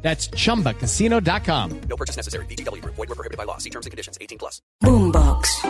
That's 0.00 0.30
chumbacasino.com. 0.30 1.80
No 1.88 1.96
purchase 1.96 2.16
necessary. 2.16 2.46
BGW. 2.46 2.82
Void 2.84 2.96
were 2.96 3.14
prohibited 3.14 3.36
by 3.36 3.44
law. 3.44 3.58
See 3.58 3.70
terms 3.70 3.84
and 3.86 3.90
conditions. 3.90 4.16
18 4.20 4.38
plus. 4.38 4.62
Boombox. 4.82 5.62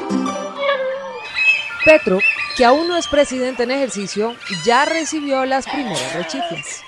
Petro, 1.84 2.18
que 2.56 2.64
aún 2.64 2.88
no 2.88 2.96
es 2.96 3.06
presidente 3.06 3.62
en 3.62 3.70
ejercicio, 3.70 4.34
ya 4.64 4.84
recibió 4.84 5.46
las 5.46 5.66
primeras 5.66 6.14
rechiflas. 6.14 6.82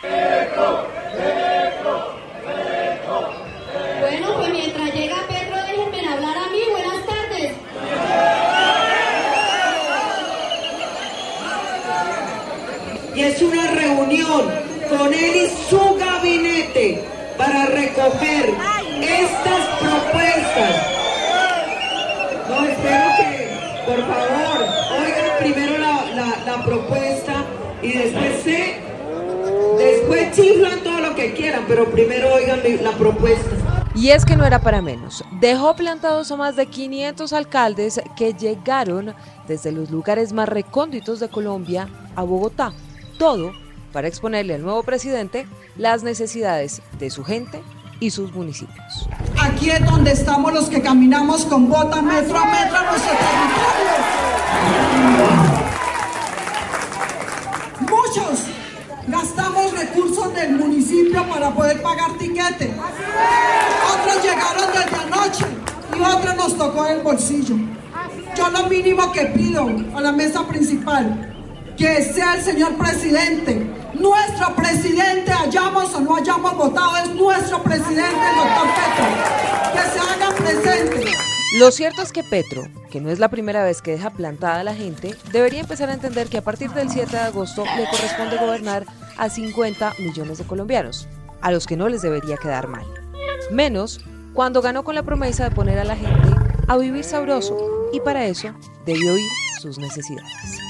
Bueno, 4.00 4.34
pues 4.36 4.52
mientras 4.52 4.94
llega 4.94 5.16
Petro, 5.26 5.56
déjenme 5.56 6.06
hablar 6.06 6.36
a 6.36 6.50
mí. 6.50 6.60
Buenas 6.70 7.06
tardes. 7.06 7.54
y 13.14 13.22
es 13.22 13.42
una 13.42 13.70
reunión 13.72 14.50
con 14.88 15.12
él 15.12 15.36
y 15.36 15.68
su 15.68 15.96
gabinete 15.98 17.04
para 17.36 17.66
recoger 18.10 18.54
estas 19.02 19.66
propuestas. 19.80 20.86
No, 22.48 22.64
espero 22.66 23.04
que, 23.16 23.50
por 23.86 24.00
favor, 24.06 24.66
oigan 24.98 25.38
primero 25.38 25.78
la, 25.78 26.04
la- 26.14 26.64
propuesta 26.64 27.44
y 27.82 27.92
después 27.92 28.42
se, 28.42 28.76
después 29.78 30.32
chiflan 30.36 30.80
todo 30.80 31.00
lo 31.00 31.14
que 31.14 31.32
quieran, 31.32 31.64
pero 31.66 31.90
primero 31.90 32.34
oigan 32.34 32.60
la 32.82 32.92
propuesta. 32.92 33.86
Y 33.94 34.10
es 34.10 34.24
que 34.24 34.36
no 34.36 34.44
era 34.46 34.60
para 34.60 34.82
menos. 34.82 35.24
Dejó 35.40 35.74
plantados 35.74 36.30
a 36.30 36.36
más 36.36 36.56
de 36.56 36.66
500 36.66 37.32
alcaldes 37.32 38.00
que 38.16 38.34
llegaron 38.34 39.14
desde 39.48 39.72
los 39.72 39.90
lugares 39.90 40.32
más 40.32 40.48
recónditos 40.48 41.18
de 41.18 41.28
Colombia 41.28 41.88
a 42.14 42.22
Bogotá. 42.22 42.72
Todo 43.18 43.52
para 43.92 44.06
exponerle 44.08 44.54
al 44.54 44.62
nuevo 44.62 44.82
presidente 44.82 45.46
las 45.76 46.02
necesidades 46.02 46.82
de 46.98 47.10
su 47.10 47.24
gente 47.24 47.60
y 48.00 48.10
sus 48.10 48.32
municipios. 48.32 49.08
Aquí 49.38 49.70
es 49.70 49.84
donde 49.84 50.12
estamos 50.12 50.52
los 50.52 50.68
que 50.68 50.80
caminamos 50.80 51.44
con 51.44 51.68
bota 51.68 52.02
metro 52.02 52.38
a 52.38 52.46
metro 52.46 52.78
a 52.78 52.82
nuestro 52.90 53.12
territorio. 53.12 54.20
Muchos 57.80 58.46
gastamos 59.06 59.78
recursos 59.78 60.34
del 60.34 60.52
municipio 60.56 61.28
para 61.28 61.50
poder 61.50 61.82
pagar 61.82 62.12
tiquete. 62.18 62.74
Otros 63.94 64.24
llegaron 64.24 64.70
desde 64.72 64.96
anoche 64.96 65.44
y 65.96 66.00
otros 66.00 66.36
nos 66.36 66.56
tocó 66.56 66.86
el 66.86 67.02
bolsillo. 67.02 67.56
Yo 68.36 68.48
lo 68.48 68.66
mínimo 68.68 69.12
que 69.12 69.26
pido 69.26 69.68
a 69.94 70.00
la 70.00 70.12
mesa 70.12 70.46
principal, 70.46 71.34
que 71.76 72.02
sea 72.02 72.34
el 72.36 72.42
señor 72.42 72.74
presidente, 72.76 73.70
nuestro 74.00 74.54
presidente, 74.56 75.30
hayamos 75.32 75.94
o 75.94 76.00
no 76.00 76.16
hayamos 76.16 76.56
votado, 76.56 76.96
es 76.96 77.14
nuestro 77.14 77.62
presidente, 77.62 78.02
el 78.02 78.36
doctor 78.36 78.68
Petro, 78.74 79.72
que 79.72 79.90
se 79.90 79.98
haga 80.00 80.34
presente. 80.34 81.12
Lo 81.58 81.70
cierto 81.70 82.02
es 82.02 82.12
que 82.12 82.22
Petro, 82.22 82.62
que 82.90 83.00
no 83.00 83.10
es 83.10 83.18
la 83.18 83.28
primera 83.28 83.62
vez 83.62 83.82
que 83.82 83.92
deja 83.92 84.10
plantada 84.10 84.60
a 84.60 84.64
la 84.64 84.74
gente, 84.74 85.16
debería 85.32 85.60
empezar 85.60 85.90
a 85.90 85.94
entender 85.94 86.28
que 86.28 86.38
a 86.38 86.42
partir 86.42 86.70
del 86.70 86.90
7 86.90 87.10
de 87.10 87.18
agosto 87.18 87.64
le 87.76 87.84
corresponde 87.90 88.38
gobernar 88.38 88.86
a 89.18 89.28
50 89.28 89.94
millones 89.98 90.38
de 90.38 90.44
colombianos, 90.44 91.08
a 91.40 91.50
los 91.50 91.66
que 91.66 91.76
no 91.76 91.88
les 91.88 92.02
debería 92.02 92.36
quedar 92.36 92.68
mal. 92.68 92.86
Menos 93.50 94.00
cuando 94.32 94.62
ganó 94.62 94.84
con 94.84 94.94
la 94.94 95.02
promesa 95.02 95.44
de 95.44 95.54
poner 95.54 95.78
a 95.78 95.84
la 95.84 95.96
gente 95.96 96.28
a 96.68 96.76
vivir 96.76 97.04
sabroso 97.04 97.90
y 97.92 98.00
para 98.00 98.26
eso 98.26 98.54
debió 98.86 99.12
oír 99.12 99.28
sus 99.60 99.78
necesidades. 99.78 100.69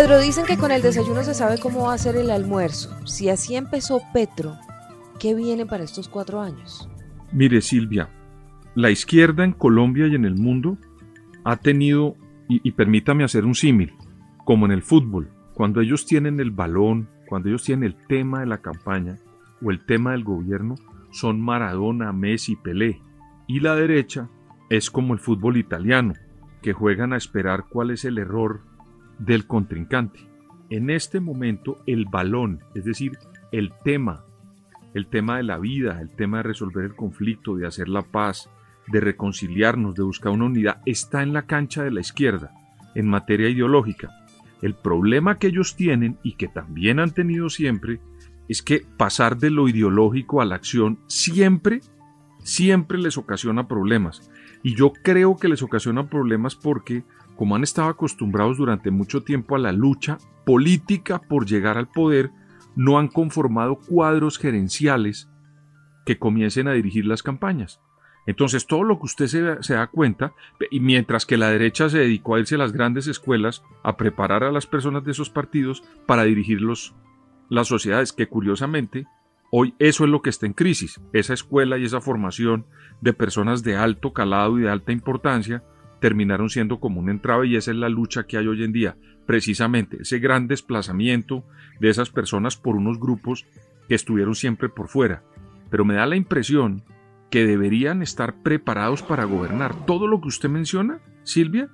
Pedro, 0.00 0.18
dicen 0.18 0.46
que 0.46 0.56
con 0.56 0.70
el 0.70 0.80
desayuno 0.80 1.22
se 1.24 1.34
sabe 1.34 1.58
cómo 1.58 1.82
va 1.82 1.92
a 1.92 1.98
ser 1.98 2.16
el 2.16 2.30
almuerzo. 2.30 2.88
Si 3.04 3.28
así 3.28 3.54
empezó 3.54 4.00
Petro, 4.14 4.56
¿qué 5.18 5.34
viene 5.34 5.66
para 5.66 5.84
estos 5.84 6.08
cuatro 6.08 6.40
años? 6.40 6.88
Mire, 7.32 7.60
Silvia, 7.60 8.08
la 8.74 8.90
izquierda 8.90 9.44
en 9.44 9.52
Colombia 9.52 10.06
y 10.06 10.14
en 10.14 10.24
el 10.24 10.36
mundo 10.36 10.78
ha 11.44 11.56
tenido, 11.56 12.16
y, 12.48 12.66
y 12.66 12.72
permítame 12.72 13.24
hacer 13.24 13.44
un 13.44 13.54
símil, 13.54 13.92
como 14.46 14.64
en 14.64 14.72
el 14.72 14.80
fútbol, 14.80 15.28
cuando 15.52 15.82
ellos 15.82 16.06
tienen 16.06 16.40
el 16.40 16.50
balón, 16.50 17.06
cuando 17.28 17.50
ellos 17.50 17.64
tienen 17.64 17.84
el 17.84 18.06
tema 18.08 18.40
de 18.40 18.46
la 18.46 18.62
campaña 18.62 19.18
o 19.62 19.70
el 19.70 19.84
tema 19.84 20.12
del 20.12 20.24
gobierno, 20.24 20.76
son 21.10 21.42
Maradona, 21.42 22.10
Messi, 22.14 22.56
Pelé. 22.56 23.02
Y 23.46 23.60
la 23.60 23.76
derecha 23.76 24.30
es 24.70 24.90
como 24.90 25.12
el 25.12 25.20
fútbol 25.20 25.58
italiano, 25.58 26.14
que 26.62 26.72
juegan 26.72 27.12
a 27.12 27.18
esperar 27.18 27.66
cuál 27.68 27.90
es 27.90 28.06
el 28.06 28.16
error 28.16 28.69
del 29.20 29.46
contrincante. 29.46 30.20
En 30.70 30.90
este 30.90 31.20
momento 31.20 31.78
el 31.86 32.06
balón, 32.06 32.60
es 32.74 32.84
decir, 32.84 33.18
el 33.52 33.72
tema, 33.84 34.24
el 34.94 35.06
tema 35.06 35.36
de 35.36 35.44
la 35.44 35.58
vida, 35.58 36.00
el 36.00 36.10
tema 36.10 36.38
de 36.38 36.44
resolver 36.44 36.84
el 36.84 36.96
conflicto, 36.96 37.56
de 37.56 37.66
hacer 37.66 37.88
la 37.88 38.02
paz, 38.02 38.50
de 38.88 39.00
reconciliarnos, 39.00 39.94
de 39.94 40.02
buscar 40.02 40.32
una 40.32 40.46
unidad, 40.46 40.80
está 40.86 41.22
en 41.22 41.32
la 41.32 41.42
cancha 41.42 41.82
de 41.82 41.90
la 41.90 42.00
izquierda, 42.00 42.52
en 42.94 43.08
materia 43.08 43.48
ideológica. 43.48 44.10
El 44.62 44.74
problema 44.74 45.38
que 45.38 45.48
ellos 45.48 45.76
tienen 45.76 46.18
y 46.22 46.32
que 46.32 46.48
también 46.48 46.98
han 46.98 47.12
tenido 47.12 47.48
siempre 47.48 48.00
es 48.48 48.62
que 48.62 48.84
pasar 48.96 49.38
de 49.38 49.50
lo 49.50 49.68
ideológico 49.68 50.40
a 50.40 50.44
la 50.44 50.56
acción 50.56 50.98
siempre, 51.06 51.80
siempre 52.42 52.98
les 52.98 53.16
ocasiona 53.16 53.68
problemas. 53.68 54.30
Y 54.62 54.74
yo 54.74 54.92
creo 54.92 55.36
que 55.36 55.48
les 55.48 55.62
ocasiona 55.62 56.10
problemas 56.10 56.56
porque 56.56 57.04
como 57.40 57.56
han 57.56 57.62
estado 57.62 57.88
acostumbrados 57.88 58.58
durante 58.58 58.90
mucho 58.90 59.22
tiempo 59.22 59.56
a 59.56 59.58
la 59.58 59.72
lucha 59.72 60.18
política 60.44 61.22
por 61.22 61.46
llegar 61.46 61.78
al 61.78 61.88
poder, 61.88 62.30
no 62.76 62.98
han 62.98 63.08
conformado 63.08 63.76
cuadros 63.76 64.36
gerenciales 64.36 65.30
que 66.04 66.18
comiencen 66.18 66.68
a 66.68 66.72
dirigir 66.72 67.06
las 67.06 67.22
campañas. 67.22 67.80
Entonces, 68.26 68.66
todo 68.66 68.82
lo 68.82 68.98
que 68.98 69.06
usted 69.06 69.26
se, 69.62 69.72
da 69.72 69.86
cuenta, 69.86 70.34
y 70.70 70.80
mientras 70.80 71.24
que 71.24 71.38
la 71.38 71.48
derecha 71.48 71.88
se 71.88 72.00
dedicó 72.00 72.34
a 72.34 72.40
irse 72.40 72.56
a 72.56 72.58
las 72.58 72.72
grandes 72.72 73.06
escuelas 73.06 73.62
a 73.82 73.96
preparar 73.96 74.44
a 74.44 74.52
las 74.52 74.66
personas 74.66 75.02
de 75.04 75.12
esos 75.12 75.30
partidos 75.30 75.82
para 76.04 76.24
dirigir 76.24 76.60
los, 76.60 76.94
las 77.48 77.68
sociedades, 77.68 78.12
que 78.12 78.28
curiosamente, 78.28 79.06
hoy 79.50 79.74
eso 79.78 80.04
es 80.04 80.10
lo 80.10 80.20
que 80.20 80.28
está 80.28 80.44
en 80.44 80.52
crisis, 80.52 81.00
esa 81.14 81.32
escuela 81.32 81.78
y 81.78 81.86
esa 81.86 82.02
formación 82.02 82.66
de 83.00 83.14
personas 83.14 83.62
de 83.62 83.78
alto 83.78 84.12
calado 84.12 84.58
y 84.58 84.64
de 84.64 84.70
alta 84.70 84.92
importancia, 84.92 85.64
terminaron 86.00 86.50
siendo 86.50 86.80
como 86.80 87.00
un 87.00 87.10
entrave 87.10 87.46
y 87.46 87.56
esa 87.56 87.70
es 87.70 87.76
la 87.76 87.88
lucha 87.88 88.26
que 88.26 88.38
hay 88.38 88.46
hoy 88.46 88.64
en 88.64 88.72
día, 88.72 88.96
precisamente 89.26 89.98
ese 90.00 90.18
gran 90.18 90.48
desplazamiento 90.48 91.44
de 91.78 91.90
esas 91.90 92.10
personas 92.10 92.56
por 92.56 92.76
unos 92.76 92.98
grupos 92.98 93.46
que 93.88 93.94
estuvieron 93.94 94.34
siempre 94.34 94.68
por 94.68 94.88
fuera. 94.88 95.22
Pero 95.70 95.84
me 95.84 95.94
da 95.94 96.06
la 96.06 96.16
impresión 96.16 96.82
que 97.30 97.46
deberían 97.46 98.02
estar 98.02 98.42
preparados 98.42 99.02
para 99.02 99.24
gobernar. 99.24 99.86
Todo 99.86 100.08
lo 100.08 100.20
que 100.20 100.28
usted 100.28 100.48
menciona, 100.48 101.00
Silvia, 101.22 101.68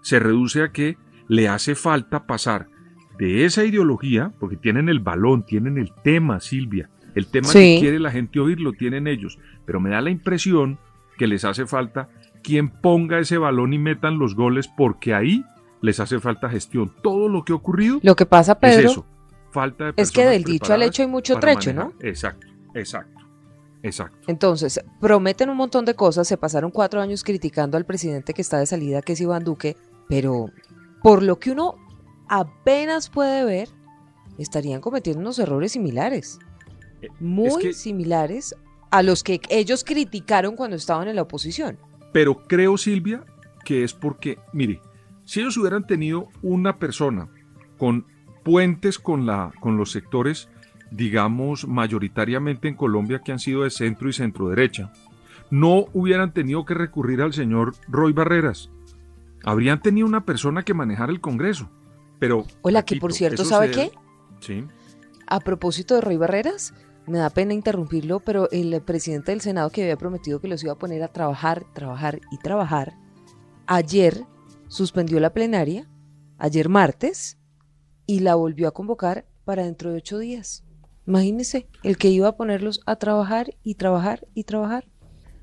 se 0.00 0.18
reduce 0.18 0.62
a 0.62 0.72
que 0.72 0.96
le 1.28 1.48
hace 1.48 1.74
falta 1.74 2.26
pasar 2.26 2.68
de 3.18 3.44
esa 3.44 3.64
ideología, 3.64 4.32
porque 4.40 4.56
tienen 4.56 4.88
el 4.88 5.00
balón, 5.00 5.44
tienen 5.44 5.76
el 5.76 5.92
tema, 6.02 6.40
Silvia, 6.40 6.88
el 7.14 7.26
tema 7.26 7.48
Sí. 7.48 7.58
que 7.58 7.80
quiere 7.80 7.98
la 7.98 8.10
gente 8.10 8.40
oír 8.40 8.58
lo 8.60 8.72
tienen 8.72 9.06
ellos, 9.06 9.38
pero 9.66 9.80
me 9.80 9.90
da 9.90 10.00
la 10.00 10.10
impresión 10.10 10.78
que 11.18 11.26
les 11.26 11.44
hace 11.44 11.66
falta 11.66 12.08
quien 12.42 12.68
ponga 12.68 13.18
ese 13.18 13.38
balón 13.38 13.72
y 13.72 13.78
metan 13.78 14.18
los 14.18 14.34
goles 14.34 14.68
porque 14.68 15.14
ahí 15.14 15.44
les 15.80 16.00
hace 16.00 16.20
falta 16.20 16.48
gestión. 16.48 16.92
Todo 17.02 17.28
lo 17.28 17.44
que 17.44 17.52
ha 17.52 17.56
ocurrido 17.56 17.98
Lo 18.02 18.14
que 18.16 18.26
pasa, 18.26 18.58
Pedro, 18.58 18.86
es 18.86 18.92
eso. 18.92 19.06
Falta 19.50 19.86
de 19.86 19.94
es 19.96 20.10
que 20.10 20.24
del 20.24 20.44
dicho 20.44 20.72
al 20.72 20.82
hecho 20.82 21.02
hay 21.02 21.08
mucho 21.08 21.36
trecho, 21.36 21.70
manejar. 21.74 21.92
¿no? 22.00 22.06
Exacto, 22.08 22.46
exacto, 22.74 23.20
exacto. 23.82 24.18
Entonces, 24.26 24.80
prometen 25.00 25.50
un 25.50 25.56
montón 25.56 25.84
de 25.84 25.94
cosas, 25.94 26.26
se 26.26 26.36
pasaron 26.38 26.70
cuatro 26.70 27.00
años 27.00 27.22
criticando 27.22 27.76
al 27.76 27.84
presidente 27.84 28.32
que 28.32 28.40
está 28.42 28.58
de 28.58 28.66
salida, 28.66 29.02
que 29.02 29.12
es 29.12 29.20
Iván 29.20 29.44
Duque, 29.44 29.76
pero 30.08 30.46
por 31.02 31.22
lo 31.22 31.38
que 31.38 31.50
uno 31.50 31.74
apenas 32.28 33.10
puede 33.10 33.44
ver, 33.44 33.68
estarían 34.38 34.80
cometiendo 34.80 35.20
unos 35.20 35.38
errores 35.38 35.72
similares, 35.72 36.38
muy 37.20 37.62
que- 37.62 37.72
similares 37.74 38.54
a 38.90 39.02
los 39.02 39.22
que 39.22 39.40
ellos 39.50 39.84
criticaron 39.84 40.56
cuando 40.56 40.76
estaban 40.76 41.08
en 41.08 41.16
la 41.16 41.22
oposición. 41.22 41.78
Pero 42.12 42.42
creo, 42.46 42.76
Silvia, 42.76 43.24
que 43.64 43.84
es 43.84 43.94
porque, 43.94 44.38
mire, 44.52 44.80
Si 45.24 45.40
ellos 45.40 45.56
hubieran 45.56 45.86
tenido 45.86 46.28
una 46.42 46.78
persona 46.78 47.28
con 47.78 48.06
puentes 48.42 48.98
con, 48.98 49.24
la, 49.24 49.52
con 49.60 49.76
los 49.76 49.92
sectores, 49.92 50.48
digamos, 50.90 51.66
mayoritariamente 51.66 52.68
en 52.68 52.74
Colombia 52.74 53.20
que 53.24 53.32
han 53.32 53.38
sido 53.38 53.62
de 53.62 53.70
centro 53.70 54.08
y 54.08 54.12
centro 54.12 54.48
derecha, 54.48 54.92
no 55.50 55.86
hubieran 55.92 56.32
tenido 56.32 56.64
que 56.64 56.74
recurrir 56.74 57.22
al 57.22 57.32
señor 57.32 57.74
Roy 57.88 58.12
Barreras. 58.12 58.70
Habrían 59.44 59.80
tenido 59.80 60.06
una 60.06 60.24
persona 60.24 60.64
que 60.64 60.74
manejara 60.74 61.12
el 61.12 61.20
Congreso. 61.20 61.70
Pero. 62.18 62.46
Hola, 62.62 62.84
que 62.84 62.96
por 62.96 63.12
cierto, 63.12 63.44
¿sabe 63.44 63.70
qué? 63.70 63.90
Sí. 64.40 64.64
A 65.26 65.40
propósito 65.40 65.94
de 65.94 66.00
Roy 66.00 66.16
Barreras, 66.16 66.74
me 67.06 67.18
da 67.18 67.30
pena 67.30 67.54
interrumpirlo, 67.54 68.20
pero 68.20 68.50
el 68.50 68.80
presidente 68.82 69.32
del 69.32 69.40
Senado 69.40 69.70
que 69.70 69.82
había 69.82 69.96
prometido 69.96 70.40
que 70.40 70.48
los 70.48 70.62
iba 70.62 70.72
a 70.72 70.78
poner 70.78 71.02
a 71.02 71.08
trabajar, 71.08 71.64
trabajar 71.74 72.20
y 72.30 72.38
trabajar, 72.38 72.94
ayer 73.66 74.24
suspendió 74.68 75.20
la 75.20 75.32
plenaria, 75.32 75.88
ayer 76.38 76.68
martes, 76.68 77.38
y 78.06 78.20
la 78.20 78.34
volvió 78.34 78.68
a 78.68 78.72
convocar 78.72 79.26
para 79.44 79.64
dentro 79.64 79.90
de 79.90 79.98
ocho 79.98 80.18
días. 80.18 80.64
Imagínese, 81.06 81.68
el 81.82 81.96
que 81.96 82.08
iba 82.08 82.28
a 82.28 82.36
ponerlos 82.36 82.80
a 82.86 82.96
trabajar 82.96 83.54
y 83.62 83.74
trabajar 83.74 84.26
y 84.34 84.44
trabajar. 84.44 84.86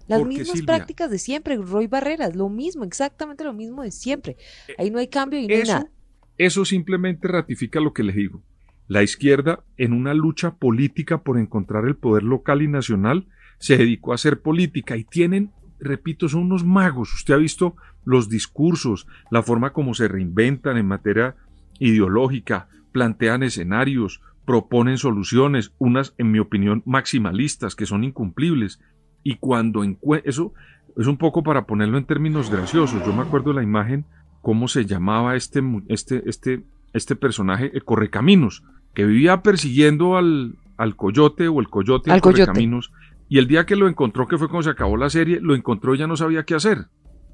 Las 0.07 0.25
mismas 0.25 0.61
prácticas 0.63 1.11
de 1.11 1.19
siempre, 1.19 1.55
Roy 1.57 1.85
Barreras, 1.85 2.35
lo 2.35 2.49
mismo, 2.49 2.83
exactamente 2.83 3.43
lo 3.43 3.53
mismo 3.53 3.83
de 3.83 3.91
siempre. 3.91 4.37
Ahí 4.77 4.89
no 4.89 4.97
hay 4.97 5.07
cambio 5.07 5.39
y 5.39 5.47
no 5.47 5.53
hay 5.53 5.63
nada. 5.63 5.91
Eso 6.37 6.65
simplemente 6.65 7.27
ratifica 7.27 7.79
lo 7.79 7.93
que 7.93 8.01
les 8.01 8.15
digo. 8.15 8.41
La 8.89 9.03
izquierda, 9.03 9.63
en 9.77 9.93
una 9.93 10.15
lucha 10.15 10.55
política 10.55 11.21
por 11.21 11.37
encontrar 11.37 11.85
el 11.85 11.95
poder 11.95 12.23
local 12.23 12.63
y 12.63 12.67
nacional, 12.67 13.27
se 13.59 13.77
dedicó 13.77 14.11
a 14.11 14.15
hacer 14.15 14.41
política 14.41 14.97
y 14.97 15.03
tienen, 15.03 15.51
repito, 15.79 16.27
son 16.27 16.41
unos 16.41 16.65
magos. 16.65 17.13
Usted 17.13 17.35
ha 17.35 17.37
visto 17.37 17.75
los 18.03 18.29
discursos, 18.29 19.05
la 19.29 19.43
forma 19.43 19.73
como 19.73 19.93
se 19.93 20.07
reinventan 20.07 20.75
en 20.77 20.87
materia 20.87 21.35
ideológica, 21.77 22.67
plantean 22.91 23.43
escenarios, 23.43 24.21
proponen 24.43 24.97
soluciones, 24.97 25.71
unas, 25.77 26.15
en 26.17 26.31
mi 26.31 26.39
opinión, 26.39 26.81
maximalistas, 26.87 27.75
que 27.75 27.85
son 27.85 28.03
incumplibles. 28.03 28.81
Y 29.21 29.35
cuando 29.35 29.83
eso 30.23 30.53
es 30.97 31.05
un 31.05 31.17
poco 31.17 31.43
para 31.43 31.67
ponerlo 31.67 31.99
en 31.99 32.05
términos 32.05 32.49
graciosos. 32.49 33.05
Yo 33.05 33.13
me 33.13 33.21
acuerdo 33.21 33.53
la 33.53 33.61
imagen, 33.61 34.05
cómo 34.41 34.67
se 34.67 34.87
llamaba 34.87 35.35
este, 35.35 35.61
este, 35.89 36.27
este, 36.27 36.63
este 36.93 37.15
personaje, 37.15 37.69
el 37.71 37.83
Correcaminos, 37.83 38.63
que 38.93 39.05
vivía 39.05 39.41
persiguiendo 39.41 40.17
al, 40.17 40.55
al 40.77 40.95
coyote 40.95 41.47
o 41.47 41.59
el 41.59 41.69
coyote 41.69 42.11
al 42.11 42.21
Correcaminos. 42.21 42.91
Y 43.27 43.37
el 43.37 43.47
día 43.47 43.65
que 43.65 43.75
lo 43.75 43.87
encontró, 43.87 44.27
que 44.27 44.37
fue 44.37 44.47
cuando 44.47 44.63
se 44.63 44.69
acabó 44.71 44.97
la 44.97 45.09
serie, 45.09 45.39
lo 45.39 45.53
encontró 45.55 45.93
y 45.93 45.99
ya 45.99 46.07
no 46.07 46.17
sabía 46.17 46.43
qué 46.43 46.55
hacer. 46.55 46.87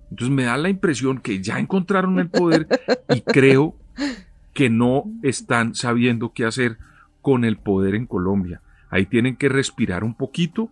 Entonces 0.10 0.36
me 0.36 0.44
da 0.44 0.58
la 0.58 0.70
impresión 0.70 1.20
que 1.20 1.42
ya 1.42 1.60
encontraron 1.60 2.20
el 2.20 2.30
poder 2.30 2.68
y 3.10 3.22
creo 3.26 3.76
que 4.54 4.70
no 4.70 5.06
están 5.24 5.76
sabiendo 5.76 6.34
qué 6.34 6.46
hacer 6.46 6.78
con 7.22 7.44
el 7.46 7.58
poder 7.58 7.96
en 7.96 8.06
Colombia. 8.06 8.62
Ahí 8.90 9.06
tienen 9.06 9.36
que 9.36 9.50
respirar 9.50 10.04
un 10.04 10.16
poquito, 10.16 10.70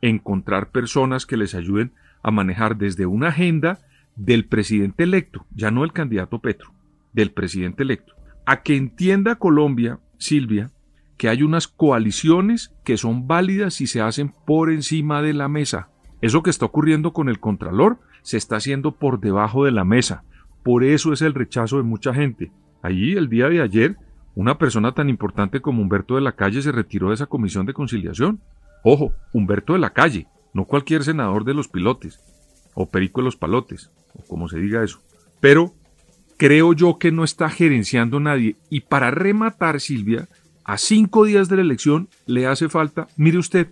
encontrar 0.00 0.70
personas 0.70 1.26
que 1.26 1.36
les 1.36 1.54
ayuden 1.54 1.92
a 2.22 2.30
manejar 2.30 2.76
desde 2.76 3.06
una 3.06 3.28
agenda 3.28 3.80
del 4.16 4.44
presidente 4.46 5.04
electo, 5.04 5.46
ya 5.54 5.70
no 5.70 5.82
el 5.84 5.92
candidato 5.92 6.38
Petro, 6.38 6.72
del 7.12 7.32
presidente 7.32 7.82
electo, 7.82 8.14
a 8.46 8.62
que 8.62 8.76
entienda 8.76 9.36
Colombia, 9.36 9.98
Silvia, 10.24 10.70
que 11.16 11.28
hay 11.28 11.42
unas 11.42 11.68
coaliciones 11.68 12.74
que 12.84 12.96
son 12.96 13.26
válidas 13.26 13.74
si 13.74 13.86
se 13.86 14.00
hacen 14.00 14.32
por 14.46 14.70
encima 14.70 15.22
de 15.22 15.34
la 15.34 15.48
mesa. 15.48 15.88
Eso 16.20 16.42
que 16.42 16.50
está 16.50 16.64
ocurriendo 16.64 17.12
con 17.12 17.28
el 17.28 17.38
Contralor 17.38 17.98
se 18.22 18.36
está 18.36 18.56
haciendo 18.56 18.92
por 18.92 19.20
debajo 19.20 19.64
de 19.64 19.70
la 19.70 19.84
mesa. 19.84 20.24
Por 20.62 20.82
eso 20.82 21.12
es 21.12 21.20
el 21.22 21.34
rechazo 21.34 21.76
de 21.76 21.82
mucha 21.82 22.14
gente. 22.14 22.50
Allí, 22.82 23.12
el 23.12 23.28
día 23.28 23.48
de 23.48 23.60
ayer, 23.60 23.96
una 24.34 24.56
persona 24.56 24.92
tan 24.92 25.10
importante 25.10 25.60
como 25.60 25.82
Humberto 25.82 26.14
de 26.14 26.22
la 26.22 26.32
Calle 26.32 26.62
se 26.62 26.72
retiró 26.72 27.08
de 27.08 27.14
esa 27.14 27.26
comisión 27.26 27.66
de 27.66 27.74
conciliación. 27.74 28.40
Ojo, 28.82 29.12
Humberto 29.32 29.74
de 29.74 29.78
la 29.78 29.90
Calle, 29.90 30.26
no 30.54 30.64
cualquier 30.64 31.04
senador 31.04 31.44
de 31.44 31.54
los 31.54 31.68
pilotes, 31.68 32.20
o 32.74 32.88
perico 32.88 33.20
de 33.20 33.26
los 33.26 33.36
palotes, 33.36 33.90
o 34.14 34.26
como 34.26 34.48
se 34.48 34.58
diga 34.58 34.82
eso. 34.82 35.00
Pero 35.40 35.74
creo 36.36 36.72
yo 36.72 36.98
que 36.98 37.12
no 37.12 37.24
está 37.24 37.48
gerenciando 37.48 38.20
nadie. 38.20 38.56
Y 38.70 38.80
para 38.80 39.10
rematar, 39.10 39.80
Silvia, 39.80 40.28
a 40.64 40.78
cinco 40.78 41.24
días 41.24 41.48
de 41.48 41.56
la 41.56 41.62
elección 41.62 42.08
le 42.26 42.46
hace 42.46 42.68
falta, 42.68 43.08
mire 43.16 43.38
usted, 43.38 43.68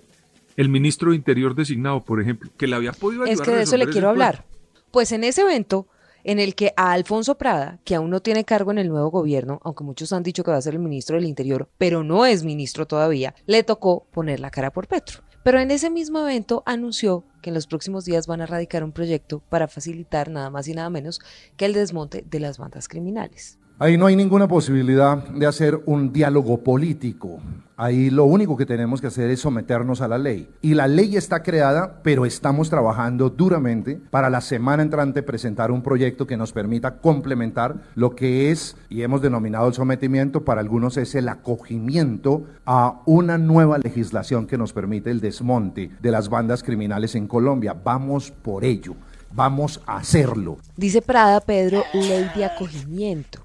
el 0.56 0.68
ministro 0.68 1.10
de 1.10 1.16
Interior 1.16 1.54
designado, 1.54 2.04
por 2.04 2.20
ejemplo, 2.20 2.50
que 2.56 2.66
le 2.66 2.76
había 2.76 2.92
podido 2.92 3.22
ayudar. 3.22 3.34
Es 3.34 3.40
que 3.40 3.56
de 3.56 3.62
eso 3.62 3.76
le 3.76 3.88
quiero 3.88 4.08
hablar. 4.08 4.44
Pues 4.90 5.12
en 5.12 5.24
ese 5.24 5.42
evento 5.42 5.88
en 6.24 6.38
el 6.38 6.54
que 6.54 6.72
a 6.76 6.92
Alfonso 6.92 7.36
Prada, 7.36 7.80
que 7.84 7.94
aún 7.94 8.10
no 8.10 8.20
tiene 8.20 8.44
cargo 8.44 8.70
en 8.70 8.78
el 8.78 8.88
nuevo 8.88 9.10
gobierno, 9.10 9.60
aunque 9.64 9.84
muchos 9.84 10.12
han 10.12 10.22
dicho 10.22 10.44
que 10.44 10.50
va 10.50 10.56
a 10.56 10.62
ser 10.62 10.74
el 10.74 10.80
ministro 10.80 11.16
del 11.16 11.24
Interior, 11.24 11.68
pero 11.78 12.04
no 12.04 12.26
es 12.26 12.44
ministro 12.44 12.86
todavía, 12.86 13.34
le 13.46 13.62
tocó 13.62 14.06
poner 14.12 14.40
la 14.40 14.50
cara 14.50 14.70
por 14.70 14.86
Petro. 14.86 15.22
Pero 15.42 15.58
en 15.58 15.70
ese 15.70 15.90
mismo 15.90 16.20
evento 16.20 16.62
anunció 16.66 17.24
que 17.42 17.50
en 17.50 17.54
los 17.54 17.66
próximos 17.66 18.04
días 18.04 18.26
van 18.26 18.40
a 18.40 18.46
radicar 18.46 18.84
un 18.84 18.92
proyecto 18.92 19.40
para 19.48 19.66
facilitar 19.66 20.30
nada 20.30 20.50
más 20.50 20.68
y 20.68 20.74
nada 20.74 20.88
menos 20.88 21.20
que 21.56 21.64
el 21.64 21.72
desmonte 21.72 22.24
de 22.28 22.40
las 22.40 22.58
bandas 22.58 22.86
criminales. 22.86 23.58
Ahí 23.78 23.96
no 23.96 24.06
hay 24.06 24.14
ninguna 24.14 24.46
posibilidad 24.46 25.18
de 25.28 25.46
hacer 25.46 25.80
un 25.86 26.12
diálogo 26.12 26.58
político. 26.58 27.40
Ahí 27.76 28.10
lo 28.10 28.26
único 28.26 28.56
que 28.56 28.64
tenemos 28.64 29.00
que 29.00 29.08
hacer 29.08 29.28
es 29.30 29.40
someternos 29.40 30.00
a 30.02 30.06
la 30.06 30.18
ley. 30.18 30.48
Y 30.60 30.74
la 30.74 30.86
ley 30.86 31.16
está 31.16 31.42
creada, 31.42 32.00
pero 32.04 32.24
estamos 32.24 32.70
trabajando 32.70 33.28
duramente 33.28 34.00
para 34.10 34.30
la 34.30 34.40
semana 34.40 34.84
entrante 34.84 35.24
presentar 35.24 35.72
un 35.72 35.82
proyecto 35.82 36.26
que 36.26 36.36
nos 36.36 36.52
permita 36.52 36.98
complementar 36.98 37.74
lo 37.96 38.14
que 38.14 38.52
es, 38.52 38.76
y 38.88 39.02
hemos 39.02 39.20
denominado 39.20 39.66
el 39.66 39.74
sometimiento, 39.74 40.44
para 40.44 40.60
algunos 40.60 40.96
es 40.96 41.16
el 41.16 41.28
acogimiento 41.28 42.44
a 42.64 43.00
una 43.04 43.36
nueva 43.36 43.78
legislación 43.78 44.46
que 44.46 44.58
nos 44.58 44.72
permite 44.72 45.10
el 45.10 45.20
desmonte 45.20 45.90
de 46.00 46.10
las 46.12 46.28
bandas 46.28 46.62
criminales 46.62 47.16
en 47.16 47.26
Colombia. 47.26 47.74
Vamos 47.82 48.30
por 48.30 48.64
ello. 48.64 48.94
Vamos 49.34 49.80
a 49.86 49.96
hacerlo. 49.96 50.58
Dice 50.76 51.02
Prada 51.02 51.40
Pedro, 51.40 51.82
ley 51.94 52.30
de 52.36 52.44
acogimiento. 52.44 53.40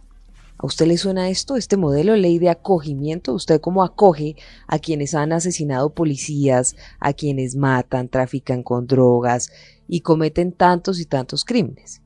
¿A 0.60 0.66
usted 0.66 0.88
le 0.88 0.98
suena 0.98 1.30
esto, 1.30 1.56
este 1.56 1.78
modelo 1.78 2.14
de 2.14 2.20
ley 2.20 2.40
de 2.40 2.50
acogimiento? 2.50 3.34
¿Usted 3.34 3.62
cómo 3.62 3.84
acoge 3.84 4.36
a 4.68 4.80
quienes 4.80 5.14
han 5.14 5.32
asesinado 5.32 5.94
policías, 5.94 6.76
a 7.00 7.14
quienes 7.14 7.56
matan, 7.56 8.10
trafican 8.10 8.64
con 8.64 8.88
drogas 8.88 9.52
y 9.88 10.02
cometen 10.02 10.52
tantos 10.52 11.00
y 11.00 11.06
tantos 11.06 11.46
crímenes? 11.46 12.02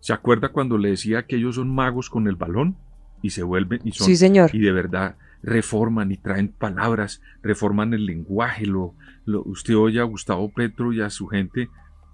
¿Se 0.00 0.12
acuerda 0.12 0.50
cuando 0.50 0.76
le 0.76 0.90
decía 0.90 1.26
que 1.26 1.36
ellos 1.36 1.54
son 1.54 1.74
magos 1.74 2.10
con 2.10 2.28
el 2.28 2.36
balón? 2.36 2.76
Y 3.22 3.30
se 3.30 3.42
vuelven 3.42 3.80
y 3.84 3.92
son 3.92 4.06
sí, 4.06 4.16
señor. 4.16 4.50
y 4.52 4.58
de 4.58 4.72
verdad 4.72 5.16
reforman 5.42 6.12
y 6.12 6.16
traen 6.16 6.48
palabras, 6.48 7.20
reforman 7.42 7.94
el 7.94 8.06
lenguaje, 8.06 8.66
lo, 8.66 8.94
usted 9.26 9.76
oye 9.76 10.00
a 10.00 10.04
Gustavo 10.04 10.50
Petro 10.50 10.92
y 10.92 11.00
a 11.00 11.10
su 11.10 11.26
gente 11.26 11.68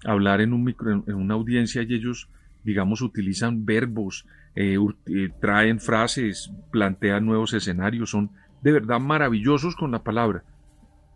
hablar 0.04 0.40
en 0.40 0.52
un 0.52 0.64
micro, 0.64 1.04
en 1.06 1.14
una 1.14 1.34
audiencia 1.34 1.82
y 1.82 1.94
ellos 1.94 2.28
digamos 2.68 3.00
utilizan 3.00 3.64
verbos, 3.64 4.26
eh, 4.54 4.76
eh, 5.06 5.30
traen 5.40 5.80
frases, 5.80 6.52
plantean 6.70 7.24
nuevos 7.24 7.54
escenarios, 7.54 8.10
son 8.10 8.30
de 8.60 8.72
verdad 8.72 9.00
maravillosos 9.00 9.74
con 9.74 9.90
la 9.90 10.02
palabra. 10.02 10.44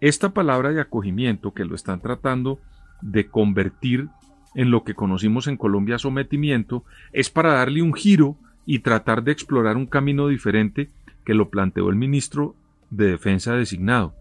Esta 0.01 0.31
palabra 0.31 0.71
de 0.71 0.81
acogimiento 0.81 1.53
que 1.53 1.67
lo 1.67 1.75
están 1.75 2.01
tratando 2.01 2.59
de 3.03 3.27
convertir 3.27 4.09
en 4.55 4.71
lo 4.71 4.83
que 4.83 4.95
conocimos 4.95 5.47
en 5.47 5.59
Colombia 5.59 5.99
sometimiento 5.99 6.87
es 7.13 7.29
para 7.29 7.53
darle 7.53 7.83
un 7.83 7.93
giro 7.93 8.39
y 8.65 8.79
tratar 8.79 9.23
de 9.23 9.33
explorar 9.33 9.77
un 9.77 9.87
camino 9.87 10.29
diferente 10.29 10.89
que 11.27 11.35
lo 11.35 11.51
planteó 11.51 11.91
el 11.91 11.97
ministro 11.97 12.57
de 12.89 13.11
Defensa 13.11 13.55
designado, 13.57 14.15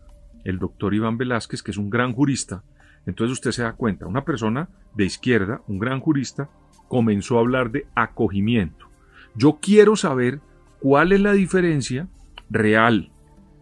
el 0.44 0.60
doctor 0.60 0.94
Iván 0.94 1.18
Velázquez, 1.18 1.64
que 1.64 1.72
es 1.72 1.78
un 1.78 1.90
gran 1.90 2.12
jurista. 2.12 2.64
Entonces 3.06 3.32
usted 3.32 3.52
se 3.52 3.64
da 3.64 3.72
cuenta, 3.72 4.06
una 4.06 4.26
persona 4.26 4.68
de 4.96 5.06
izquierda, 5.06 5.62
un 5.68 5.80
gran 5.80 6.02
jurista, 6.02 6.50
comenzó 6.92 7.38
a 7.38 7.40
hablar 7.40 7.72
de 7.72 7.86
acogimiento. 7.96 8.88
Yo 9.34 9.60
quiero 9.62 9.96
saber 9.96 10.42
cuál 10.82 11.14
es 11.14 11.22
la 11.22 11.32
diferencia 11.32 12.10
real 12.50 13.14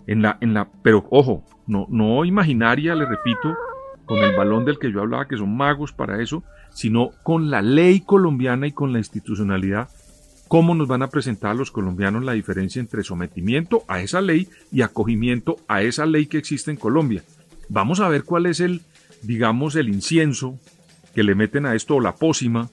en 0.08 0.24
la, 0.24 0.40
en 0.42 0.56
la, 0.56 0.68
pero 0.82 1.06
ojo, 1.12 1.46
no, 1.68 1.86
no 1.92 2.26
imaginaria, 2.26 2.96
le 2.96 3.06
repito, 3.06 3.56
con 4.06 4.18
el 4.18 4.36
balón 4.36 4.66
del 4.66 4.80
que 4.80 4.92
yo 4.92 5.02
hablaba, 5.02 5.28
que 5.28 5.38
son 5.38 5.56
magos 5.56 5.94
para 5.94 6.24
eso, 6.24 6.44
sino 6.72 7.12
con 7.22 7.52
la 7.52 7.62
ley 7.62 8.00
colombiana 8.00 8.66
y 8.66 8.72
con 8.72 8.94
la 8.94 8.98
institucionalidad, 8.98 9.90
cómo 10.48 10.74
nos 10.74 10.88
van 10.88 11.04
a 11.04 11.10
presentar 11.12 11.52
a 11.52 11.54
los 11.54 11.70
colombianos 11.70 12.24
la 12.24 12.34
diferencia 12.34 12.80
entre 12.80 13.04
sometimiento 13.04 13.84
a 13.88 14.02
esa 14.02 14.22
ley 14.22 14.48
y 14.72 14.82
acogimiento 14.82 15.58
a 15.68 15.84
esa 15.84 16.08
ley 16.08 16.26
que 16.26 16.40
existe 16.40 16.72
en 16.72 16.78
Colombia. 16.78 17.22
Vamos 17.68 18.00
a 18.00 18.10
ver 18.10 18.24
cuál 18.24 18.48
es 18.48 18.60
el, 18.60 18.82
digamos, 19.22 19.76
el 19.76 19.88
incienso 19.88 20.58
que 21.14 21.22
le 21.22 21.36
meten 21.36 21.68
a 21.68 21.76
esto 21.76 21.98
o 21.98 22.02
la 22.02 22.16
pócima 22.16 22.72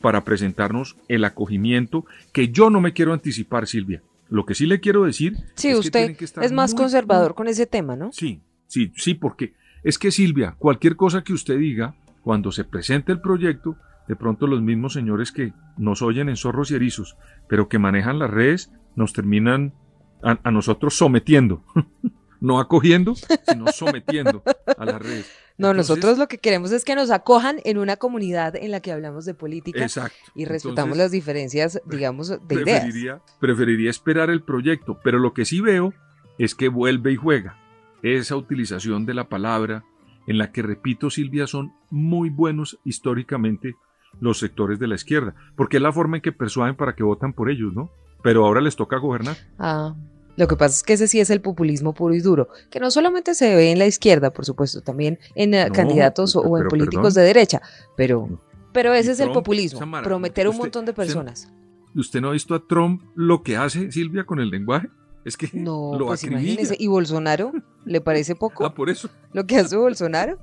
para 0.00 0.24
presentarnos 0.24 0.96
el 1.08 1.24
acogimiento 1.24 2.04
que 2.32 2.48
yo 2.48 2.70
no 2.70 2.80
me 2.80 2.92
quiero 2.92 3.12
anticipar, 3.12 3.66
Silvia. 3.66 4.02
Lo 4.28 4.44
que 4.44 4.54
sí 4.54 4.66
le 4.66 4.80
quiero 4.80 5.04
decir 5.04 5.36
sí, 5.54 5.68
es 5.68 5.78
usted 5.78 6.16
que 6.16 6.24
es 6.24 6.52
más 6.52 6.74
conservador 6.74 7.34
con 7.34 7.48
ese 7.48 7.66
tema, 7.66 7.96
¿no? 7.96 8.12
Sí, 8.12 8.40
sí, 8.66 8.92
sí, 8.96 9.14
porque 9.14 9.54
es 9.84 9.98
que 9.98 10.10
Silvia, 10.10 10.56
cualquier 10.58 10.96
cosa 10.96 11.22
que 11.22 11.32
usted 11.32 11.58
diga, 11.58 11.94
cuando 12.22 12.50
se 12.50 12.64
presente 12.64 13.12
el 13.12 13.20
proyecto, 13.20 13.76
de 14.08 14.16
pronto 14.16 14.46
los 14.46 14.62
mismos 14.62 14.94
señores 14.94 15.30
que 15.30 15.52
nos 15.76 16.02
oyen 16.02 16.28
en 16.28 16.36
zorros 16.36 16.70
y 16.70 16.74
erizos, 16.74 17.16
pero 17.48 17.68
que 17.68 17.78
manejan 17.78 18.18
las 18.18 18.30
redes, 18.30 18.72
nos 18.96 19.12
terminan 19.12 19.74
a, 20.22 20.38
a 20.42 20.50
nosotros 20.50 20.96
sometiendo, 20.96 21.64
no 22.40 22.58
acogiendo, 22.60 23.14
sino 23.14 23.66
sometiendo 23.72 24.42
a 24.76 24.84
las 24.84 25.00
redes. 25.00 25.26
No, 25.58 25.70
Entonces, 25.70 25.88
nosotros 25.96 26.18
lo 26.18 26.28
que 26.28 26.36
queremos 26.36 26.70
es 26.72 26.84
que 26.84 26.94
nos 26.94 27.10
acojan 27.10 27.60
en 27.64 27.78
una 27.78 27.96
comunidad 27.96 28.56
en 28.56 28.70
la 28.70 28.80
que 28.80 28.92
hablamos 28.92 29.24
de 29.24 29.32
política 29.32 29.80
Exacto. 29.84 30.14
y 30.34 30.44
respetamos 30.44 30.78
Entonces, 30.80 30.98
las 30.98 31.10
diferencias, 31.12 31.80
digamos, 31.86 32.28
de 32.28 32.54
ideas. 32.56 32.82
preferiría, 32.82 33.20
preferiría 33.40 33.88
esperar 33.88 34.28
el 34.28 34.42
proyecto, 34.42 35.00
pero 35.02 35.18
lo 35.18 35.32
que 35.32 35.46
sí 35.46 35.62
veo 35.62 35.94
es 36.36 36.54
que 36.54 36.68
vuelve 36.68 37.12
y 37.12 37.16
juega. 37.16 37.56
Esa 38.02 38.36
utilización 38.36 39.06
de 39.06 39.14
la 39.14 39.30
palabra, 39.30 39.82
en 40.26 40.36
la 40.36 40.52
que, 40.52 40.60
repito, 40.60 41.08
Silvia, 41.08 41.46
son 41.46 41.72
muy 41.88 42.28
buenos 42.28 42.78
históricamente 42.84 43.76
los 44.20 44.38
sectores 44.38 44.78
de 44.78 44.88
la 44.88 44.96
izquierda, 44.96 45.34
porque 45.56 45.78
es 45.78 45.82
la 45.82 45.90
forma 45.90 46.18
en 46.18 46.22
que 46.22 46.32
persuaden 46.32 46.76
para 46.76 46.94
que 46.94 47.02
votan 47.02 47.32
por 47.32 47.50
ellos, 47.50 47.72
¿no? 47.72 47.90
Pero 48.22 48.44
ahora 48.44 48.60
les 48.60 48.76
toca 48.76 48.98
gobernar. 48.98 49.38
Ah, 49.58 49.94
lo 50.36 50.46
que 50.48 50.56
pasa 50.56 50.74
es 50.76 50.82
que 50.82 50.92
ese 50.94 51.08
sí 51.08 51.20
es 51.20 51.30
el 51.30 51.40
populismo 51.40 51.94
puro 51.94 52.14
y 52.14 52.20
duro, 52.20 52.48
que 52.70 52.78
no 52.80 52.90
solamente 52.90 53.34
se 53.34 53.54
ve 53.54 53.72
en 53.72 53.78
la 53.78 53.86
izquierda, 53.86 54.32
por 54.32 54.44
supuesto, 54.44 54.80
también 54.82 55.18
en 55.34 55.54
eh, 55.54 55.66
No, 55.68 55.72
candidatos 55.74 56.36
o- 56.36 56.42
pero- 56.42 56.52
o 56.52 56.58
en 56.58 56.68
políticos 56.68 57.14
perdón. 57.14 57.14
de 57.14 57.22
derecha, 57.22 57.62
pero, 57.96 58.40
pero 58.72 58.92
ese 58.94 59.12
es 59.12 59.20
el 59.20 59.26
Trump, 59.26 59.34
populismo, 59.36 59.78
esa 59.78 59.86
mara- 59.86 60.04
prometer 60.04 60.46
un 60.46 60.52
usted- 60.54 60.62
montón 60.64 60.84
de 60.84 60.90
usted- 60.92 61.02
personas. 61.02 61.50
¿Usted 61.94 62.20
no 62.20 62.28
ha 62.28 62.32
visto 62.32 62.54
a 62.54 62.66
Trump 62.66 63.02
lo 63.14 63.42
que 63.42 63.56
hace, 63.56 63.90
Silvia, 63.90 64.24
con 64.24 64.38
el 64.40 64.50
lenguaje? 64.50 64.88
Es 65.24 65.36
que 65.36 65.48
No, 65.54 65.96
lo 65.98 66.06
pues 66.06 66.22
acribilla. 66.22 66.42
imagínese. 66.52 66.76
¿Y 66.78 66.86
Bolsonaro? 66.86 67.52
¿Le 67.86 68.00
parece 68.02 68.34
poco 68.36 68.64
Ah, 68.66 68.74
por 68.74 68.90
eso. 68.90 69.08
lo 69.32 69.46
que 69.46 69.56
hace 69.56 69.76
Bolsonaro? 69.76 70.38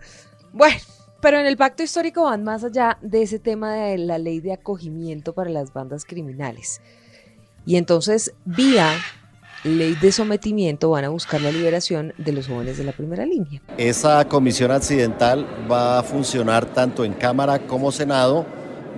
Bueno, 0.51 0.75
pero 1.21 1.39
en 1.39 1.45
el 1.45 1.55
pacto 1.55 1.83
histórico 1.83 2.23
van 2.23 2.43
más 2.43 2.63
allá 2.63 2.97
de 3.01 3.21
ese 3.21 3.37
tema 3.39 3.73
de 3.75 3.97
la 3.99 4.17
ley 4.17 4.39
de 4.41 4.51
acogimiento 4.53 5.33
para 5.33 5.49
las 5.51 5.71
bandas 5.71 6.03
criminales. 6.05 6.81
Y 7.65 7.77
entonces, 7.77 8.33
vía 8.45 8.89
ley 9.63 9.95
de 9.95 10.11
sometimiento, 10.11 10.89
van 10.89 11.05
a 11.05 11.09
buscar 11.09 11.41
la 11.41 11.51
liberación 11.51 12.13
de 12.17 12.31
los 12.31 12.47
jóvenes 12.47 12.77
de 12.77 12.83
la 12.83 12.91
primera 12.91 13.25
línea. 13.25 13.61
Esa 13.77 14.27
comisión 14.27 14.71
accidental 14.71 15.45
va 15.71 15.99
a 15.99 16.03
funcionar 16.03 16.65
tanto 16.65 17.05
en 17.05 17.13
Cámara 17.13 17.59
como 17.59 17.91
Senado. 17.91 18.45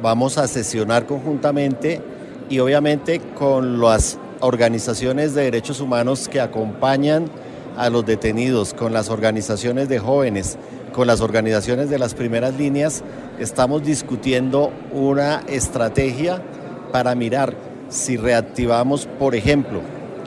Vamos 0.02 0.38
a 0.38 0.48
sesionar 0.48 1.06
conjuntamente 1.06 2.02
y 2.50 2.60
obviamente 2.60 3.20
con 3.20 3.80
las 3.80 4.18
organizaciones 4.42 5.34
de 5.34 5.44
derechos 5.44 5.80
humanos 5.80 6.28
que 6.28 6.42
acompañan 6.42 7.30
a 7.78 7.90
los 7.90 8.06
detenidos, 8.06 8.74
con 8.74 8.94
las 8.94 9.10
organizaciones 9.10 9.90
de 9.90 10.00
jóvenes, 10.00 10.58
con 10.94 11.08
las 11.08 11.22
organizaciones 11.22 11.90
de 11.90 12.00
las 12.00 12.14
primeras 12.14 12.56
líneas, 12.56 13.04
estamos 13.40 13.84
discutiendo 13.84 14.72
una 14.94 15.42
estrategia 15.48 16.42
para 16.92 17.16
mirar 17.16 17.54
si 17.90 18.16
reactivamos, 18.16 19.08
por 19.20 19.36
ejemplo, 19.36 19.82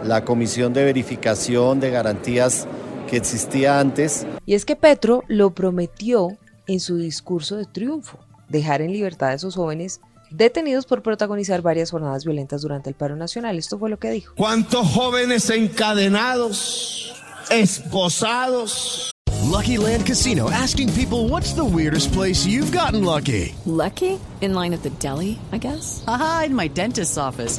la 0.04 0.24
comisión 0.24 0.72
de 0.72 0.84
verificación 0.84 1.80
de 1.80 1.90
garantías 1.90 2.66
que 3.08 3.16
existía 3.16 3.80
antes 3.80 4.26
Y 4.46 4.54
es 4.54 4.64
que 4.64 4.76
Petro 4.76 5.24
lo 5.28 5.50
prometió 5.50 6.36
en 6.66 6.80
su 6.80 6.96
discurso 6.96 7.56
de 7.56 7.64
triunfo, 7.64 8.18
dejar 8.48 8.82
en 8.82 8.92
libertad 8.92 9.30
a 9.30 9.34
esos 9.34 9.56
jóvenes 9.56 10.00
detenidos 10.30 10.86
por 10.86 11.02
protagonizar 11.02 11.62
varias 11.62 11.90
jornadas 11.90 12.24
violentas 12.24 12.60
durante 12.62 12.90
el 12.90 12.94
paro 12.94 13.16
nacional. 13.16 13.58
Esto 13.58 13.78
fue 13.78 13.90
lo 13.90 13.98
que 13.98 14.10
dijo. 14.10 14.34
¿Cuántos 14.36 14.86
jóvenes 14.88 15.48
encadenados, 15.50 17.14
esposados? 17.50 19.10
Lucky 19.50 19.78
Land 19.78 20.06
Casino 20.06 20.50
asking 20.50 20.92
people 20.92 21.28
what's 21.28 21.54
the 21.54 21.64
weirdest 21.64 22.12
place 22.12 22.46
you've 22.46 22.70
gotten 22.70 23.02
lucky? 23.04 23.54
Lucky? 23.64 24.18
In 24.40 24.54
line 24.54 24.74
at 24.74 24.82
the 24.82 24.90
deli, 25.00 25.38
I 25.52 25.58
guess? 25.58 26.04
Aha, 26.06 26.44
in 26.46 26.54
my 26.54 26.68
dentist's 26.68 27.16
office. 27.16 27.58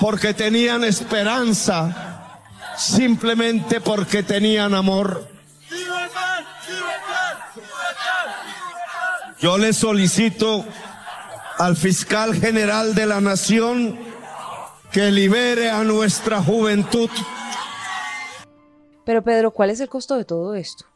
porque 0.00 0.34
tenían 0.34 0.84
esperanza, 0.84 2.40
simplemente 2.76 3.80
porque 3.80 4.22
tenían 4.22 4.74
amor. 4.74 5.26
Yo 9.40 9.56
le 9.56 9.72
solicito 9.72 10.64
al 11.58 11.76
fiscal 11.76 12.34
general 12.34 12.94
de 12.94 13.06
la 13.06 13.20
nación 13.20 13.98
que 14.90 15.10
libere 15.10 15.70
a 15.70 15.84
nuestra 15.84 16.42
juventud. 16.42 17.10
Pero 19.04 19.22
Pedro, 19.22 19.52
¿cuál 19.52 19.70
es 19.70 19.80
el 19.80 19.88
costo 19.88 20.16
de 20.16 20.24
todo 20.24 20.54
esto? 20.54 20.86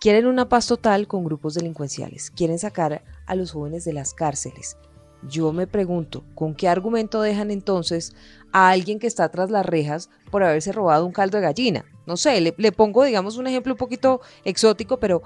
Quieren 0.00 0.26
una 0.26 0.48
paz 0.48 0.66
total 0.66 1.08
con 1.08 1.24
grupos 1.24 1.54
delincuenciales, 1.54 2.30
quieren 2.30 2.58
sacar 2.58 3.02
a 3.26 3.34
los 3.34 3.52
jóvenes 3.52 3.84
de 3.84 3.92
las 3.92 4.14
cárceles. 4.14 4.76
Yo 5.22 5.52
me 5.52 5.66
pregunto, 5.66 6.24
¿con 6.34 6.54
qué 6.54 6.68
argumento 6.68 7.20
dejan 7.20 7.50
entonces 7.50 8.14
a 8.52 8.70
alguien 8.70 8.98
que 8.98 9.06
está 9.06 9.28
tras 9.30 9.50
las 9.50 9.66
rejas 9.66 10.10
por 10.30 10.44
haberse 10.44 10.72
robado 10.72 11.04
un 11.04 11.12
caldo 11.12 11.38
de 11.38 11.44
gallina? 11.44 11.84
No 12.06 12.16
sé, 12.16 12.40
le, 12.40 12.72
pongo, 12.72 13.04
digamos, 13.04 13.36
un 13.36 13.46
ejemplo 13.46 13.74
un 13.74 13.78
poquito 13.78 14.20
exótico, 14.44 14.98
pero 14.98 15.22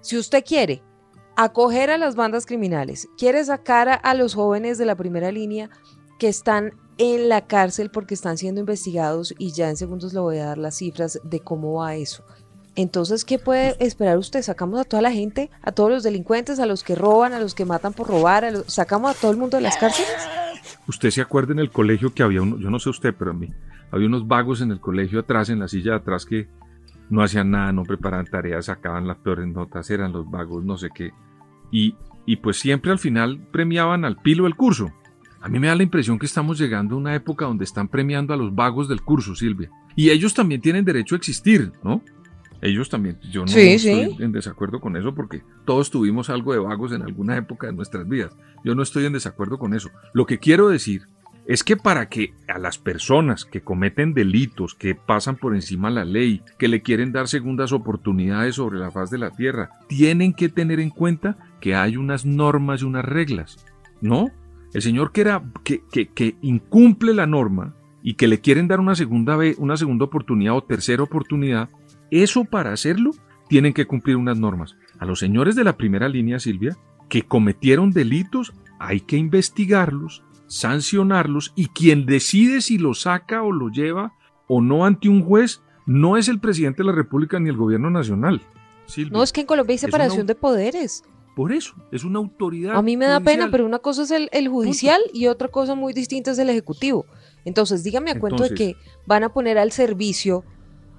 si 0.00 0.16
usted 0.16 0.44
quiere 0.44 0.82
acoger 1.36 1.90
a 1.90 1.98
las 1.98 2.14
bandas 2.14 2.46
criminales, 2.46 3.08
quiere 3.18 3.44
sacar 3.44 3.88
a, 3.88 3.94
a 3.94 4.14
los 4.14 4.34
jóvenes 4.34 4.78
de 4.78 4.86
la 4.86 4.96
primera 4.96 5.32
línea 5.32 5.70
que 6.18 6.28
están 6.28 6.72
en 6.98 7.28
la 7.28 7.46
cárcel 7.46 7.90
porque 7.90 8.14
están 8.14 8.38
siendo 8.38 8.60
investigados 8.60 9.34
y 9.38 9.52
ya 9.52 9.68
en 9.68 9.76
segundos 9.76 10.12
le 10.12 10.20
voy 10.20 10.38
a 10.38 10.46
dar 10.46 10.58
las 10.58 10.76
cifras 10.76 11.20
de 11.24 11.40
cómo 11.40 11.74
va 11.74 11.96
eso. 11.96 12.24
Entonces, 12.74 13.24
¿qué 13.24 13.38
puede 13.38 13.76
esperar 13.84 14.16
usted? 14.18 14.40
¿Sacamos 14.42 14.80
a 14.80 14.84
toda 14.84 15.02
la 15.02 15.12
gente, 15.12 15.50
a 15.62 15.72
todos 15.72 15.90
los 15.90 16.02
delincuentes, 16.02 16.58
a 16.58 16.66
los 16.66 16.82
que 16.82 16.94
roban, 16.94 17.32
a 17.34 17.38
los 17.38 17.54
que 17.54 17.64
matan 17.66 17.92
por 17.92 18.08
robar, 18.08 18.44
a 18.44 18.50
los- 18.50 18.64
sacamos 18.72 19.14
a 19.14 19.20
todo 19.20 19.30
el 19.30 19.36
mundo 19.36 19.58
de 19.58 19.62
las 19.62 19.76
cárceles? 19.76 20.10
Usted 20.88 21.10
se 21.10 21.20
acuerda 21.20 21.52
en 21.52 21.58
el 21.58 21.70
colegio 21.70 22.14
que 22.14 22.22
había 22.22 22.40
uno, 22.42 22.58
yo 22.58 22.70
no 22.70 22.78
sé 22.78 22.88
usted, 22.88 23.14
pero 23.18 23.32
a 23.32 23.34
mí, 23.34 23.48
había 23.90 24.06
unos 24.06 24.26
vagos 24.26 24.62
en 24.62 24.70
el 24.70 24.80
colegio 24.80 25.20
atrás, 25.20 25.50
en 25.50 25.58
la 25.58 25.68
silla 25.68 25.92
de 25.92 25.96
atrás, 25.98 26.24
que 26.24 26.48
no 27.10 27.22
hacían 27.22 27.50
nada, 27.50 27.72
no 27.72 27.82
preparaban 27.82 28.26
tareas, 28.26 28.64
sacaban 28.66 29.06
las 29.06 29.18
peores 29.18 29.46
notas, 29.46 29.90
eran 29.90 30.12
los 30.12 30.30
vagos, 30.30 30.64
no 30.64 30.78
sé 30.78 30.88
qué. 30.94 31.10
Y, 31.70 31.94
y 32.24 32.36
pues 32.36 32.58
siempre 32.58 32.90
al 32.90 32.98
final 32.98 33.38
premiaban 33.52 34.04
al 34.06 34.16
pilo 34.16 34.44
del 34.44 34.56
curso. 34.56 34.90
A 35.42 35.48
mí 35.48 35.58
me 35.58 35.66
da 35.66 35.74
la 35.74 35.82
impresión 35.82 36.18
que 36.18 36.26
estamos 36.26 36.58
llegando 36.58 36.94
a 36.94 36.98
una 36.98 37.14
época 37.14 37.44
donde 37.44 37.64
están 37.64 37.88
premiando 37.88 38.32
a 38.32 38.36
los 38.36 38.54
vagos 38.54 38.88
del 38.88 39.02
curso, 39.02 39.34
Silvia. 39.34 39.70
Y 39.94 40.08
ellos 40.10 40.32
también 40.32 40.60
tienen 40.62 40.84
derecho 40.86 41.14
a 41.14 41.18
existir, 41.18 41.72
¿no? 41.82 42.00
Ellos 42.62 42.88
también. 42.88 43.18
Yo 43.30 43.42
no 43.42 43.48
Sí, 43.48 43.72
estoy 43.72 44.14
sí. 44.16 44.22
en 44.22 44.32
desacuerdo 44.32 44.80
con 44.80 44.96
eso 44.96 45.14
porque 45.14 45.42
todos 45.64 45.90
tuvimos 45.90 46.30
algo 46.30 46.52
de 46.52 46.60
vagos 46.60 46.92
en 46.92 47.02
alguna 47.02 47.36
época 47.36 47.66
de 47.66 47.72
nuestras 47.72 48.08
vidas. 48.08 48.34
Yo 48.64 48.74
no 48.76 48.82
estoy 48.82 49.04
en 49.04 49.12
desacuerdo 49.12 49.58
con 49.58 49.74
eso. 49.74 49.90
Lo 50.14 50.26
que 50.26 50.38
quiero 50.38 50.68
decir 50.68 51.02
es 51.44 51.64
que 51.64 51.76
para 51.76 52.08
que 52.08 52.34
a 52.46 52.58
las 52.58 52.78
personas 52.78 53.44
que 53.44 53.62
cometen 53.62 54.14
delitos, 54.14 54.76
que 54.76 54.94
pasan 54.94 55.34
por 55.34 55.56
encima 55.56 55.88
de 55.88 55.96
la 55.96 56.04
ley, 56.04 56.40
que 56.56 56.68
le 56.68 56.82
quieren 56.82 57.10
dar 57.10 57.26
segundas 57.26 57.72
oportunidades 57.72 58.54
sobre 58.54 58.78
la 58.78 58.92
faz 58.92 59.10
de 59.10 59.18
la 59.18 59.32
tierra, 59.32 59.70
tienen 59.88 60.32
que 60.34 60.48
tener 60.48 60.78
en 60.78 60.90
cuenta 60.90 61.36
que 61.60 61.74
hay 61.74 61.96
unas 61.96 62.24
normas 62.24 62.82
y 62.82 62.84
unas 62.84 63.04
reglas. 63.04 63.56
¿No? 64.00 64.30
El 64.72 64.82
señor 64.82 65.10
que, 65.10 65.20
era, 65.22 65.42
que, 65.64 65.82
que, 65.90 66.06
que 66.06 66.36
incumple 66.42 67.12
la 67.12 67.26
norma 67.26 67.74
y 68.04 68.14
que 68.14 68.26
le 68.28 68.40
quieren 68.40 68.68
dar 68.68 68.80
una 68.80 68.94
segunda, 68.94 69.36
vez, 69.36 69.56
una 69.58 69.76
segunda 69.76 70.04
oportunidad 70.04 70.56
o 70.56 70.62
tercera 70.62 71.02
oportunidad, 71.02 71.68
eso 72.12 72.44
para 72.44 72.72
hacerlo 72.72 73.12
tienen 73.48 73.72
que 73.72 73.86
cumplir 73.86 74.16
unas 74.16 74.38
normas. 74.38 74.76
A 74.98 75.06
los 75.06 75.18
señores 75.18 75.56
de 75.56 75.64
la 75.64 75.76
primera 75.76 76.08
línea, 76.08 76.38
Silvia, 76.38 76.76
que 77.08 77.22
cometieron 77.22 77.90
delitos, 77.90 78.52
hay 78.78 79.00
que 79.00 79.16
investigarlos, 79.16 80.22
sancionarlos 80.46 81.52
y 81.56 81.68
quien 81.68 82.06
decide 82.06 82.60
si 82.60 82.78
lo 82.78 82.94
saca 82.94 83.42
o 83.42 83.52
lo 83.52 83.70
lleva 83.70 84.12
o 84.46 84.60
no 84.60 84.84
ante 84.84 85.08
un 85.08 85.22
juez 85.22 85.62
no 85.86 86.16
es 86.16 86.28
el 86.28 86.38
presidente 86.38 86.82
de 86.82 86.88
la 86.88 86.92
República 86.92 87.40
ni 87.40 87.48
el 87.48 87.56
gobierno 87.56 87.90
nacional. 87.90 88.42
Silvia. 88.86 89.12
No, 89.12 89.22
es 89.22 89.32
que 89.32 89.40
en 89.40 89.46
Colombia 89.46 89.72
hay 89.74 89.78
una 89.78 89.88
separación 89.88 90.26
de 90.26 90.34
poderes. 90.34 91.04
Por 91.34 91.52
eso, 91.52 91.74
es 91.90 92.04
una 92.04 92.18
autoridad. 92.18 92.76
A 92.76 92.82
mí 92.82 92.98
me 92.98 93.06
da 93.06 93.20
pena, 93.20 93.50
pero 93.50 93.64
una 93.64 93.78
cosa 93.78 94.02
es 94.02 94.10
el, 94.10 94.28
el 94.32 94.48
judicial 94.48 95.00
y 95.14 95.28
otra 95.28 95.48
cosa 95.48 95.74
muy 95.74 95.94
distinta 95.94 96.32
es 96.32 96.38
el 96.38 96.50
ejecutivo. 96.50 97.06
Entonces, 97.46 97.82
dígame 97.82 98.10
a 98.10 98.20
cuento 98.20 98.42
de 98.42 98.54
que 98.54 98.76
van 99.06 99.24
a 99.24 99.32
poner 99.32 99.56
al 99.56 99.72
servicio 99.72 100.44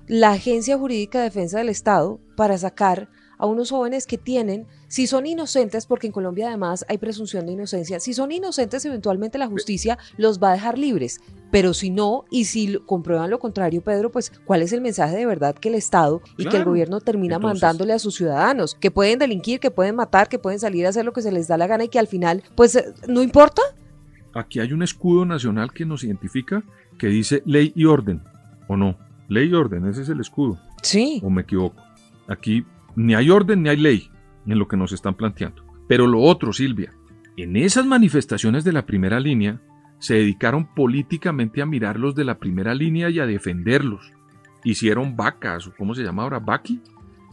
la 0.08 0.32
Agencia 0.32 0.78
Jurídica 0.78 1.20
de 1.20 1.26
Defensa 1.26 1.58
del 1.60 1.70
Estado 1.70 2.20
para 2.36 2.58
sacar 2.58 3.10
a 3.38 3.46
unos 3.46 3.72
jóvenes 3.72 4.06
que 4.06 4.18
tienen, 4.18 4.68
si 4.88 5.08
son 5.08 5.26
inocentes, 5.26 5.86
porque 5.86 6.08
en 6.08 6.14
Colombia 6.14 6.48
además 6.48 6.86
hay 6.88 6.98
presunción 6.98 7.46
de 7.46 7.54
inocencia, 7.54 8.00
si 8.00 8.14
son 8.14 8.32
inocentes 8.32 8.86
eventualmente 8.86 9.38
la 9.38 9.48
justicia 9.48 9.98
los 10.18 10.42
va 10.42 10.52
a 10.52 10.54
dejar 10.54 10.78
libres, 10.78 11.20
pero 11.52 11.74
si 11.74 11.90
no, 11.90 12.26
y 12.32 12.46
si 12.46 12.78
comprueban 12.86 13.30
lo 13.30 13.40
contrario, 13.40 13.82
Pedro, 13.82 14.12
pues 14.12 14.32
¿cuál 14.46 14.62
es 14.62 14.72
el 14.72 14.82
mensaje 14.82 15.16
de 15.16 15.26
verdad 15.26 15.56
que 15.56 15.70
el 15.70 15.76
Estado 15.76 16.22
y 16.38 16.46
que 16.46 16.58
el 16.58 16.64
gobierno 16.64 17.02
termina 17.02 17.38
mandándole 17.38 17.94
a 17.94 18.00
sus 18.00 18.16
ciudadanos? 18.16 18.76
Que 18.76 18.92
pueden 18.92 19.20
delinquir, 19.20 19.60
que 19.60 19.72
pueden 19.72 19.96
matar, 19.96 20.30
que 20.30 20.40
pueden 20.40 20.60
salir 20.60 20.86
a 20.86 20.90
hacer 20.90 21.06
lo 21.06 21.14
que 21.14 21.22
se 21.22 21.32
les 21.32 21.48
da 21.48 21.58
la 21.58 21.68
gana 21.68 21.84
y 21.84 21.90
que 21.90 22.00
al 22.00 22.08
final, 22.08 22.44
pues, 22.56 22.82
¿no 23.08 23.22
importa? 23.22 23.62
Aquí 24.34 24.60
hay 24.60 24.74
un 24.74 24.84
escudo 24.84 25.26
nacional 25.26 25.74
que 25.74 25.86
nos 25.86 26.04
identifica 26.04 26.64
que 26.98 27.08
dice 27.08 27.44
ley 27.46 27.72
y 27.76 27.86
orden, 27.86 28.24
¿o 28.68 28.78
no? 28.78 28.98
Ley 29.28 29.50
y 29.50 29.54
orden, 29.54 29.86
ese 29.88 30.02
es 30.02 30.10
el 30.10 30.20
escudo. 30.20 30.60
Sí. 30.82 31.22
¿O 31.24 31.30
me 31.30 31.42
equivoco? 31.44 31.82
Aquí 32.28 32.66
ni 32.96 33.16
hay 33.16 33.30
orden 33.30 33.64
ni 33.64 33.70
hay 33.70 33.78
ley 33.78 34.10
en 34.46 34.60
lo 34.60 34.68
que 34.68 34.78
nos 34.78 34.92
están 34.92 35.16
planteando. 35.16 35.64
Pero 35.88 36.08
lo 36.08 36.22
otro, 36.22 36.54
Silvia, 36.54 36.94
en 37.38 37.56
esas 37.56 37.86
manifestaciones 37.86 38.64
de 38.64 38.74
la 38.74 38.86
primera 38.86 39.20
línea 39.20 39.60
se 40.00 40.16
dedicaron 40.16 40.68
políticamente 40.76 41.62
a 41.62 41.66
mirarlos 41.66 42.14
de 42.16 42.26
la 42.26 42.38
primera 42.38 42.76
línea 42.76 43.10
y 43.10 43.20
a 43.20 43.26
defenderlos. 43.26 44.12
Hicieron 44.64 45.16
vacas, 45.16 45.68
o 45.68 45.74
cómo 45.78 45.96
se 45.96 46.04
llama 46.04 46.24
ahora, 46.24 46.40
vaqui, 46.40 46.82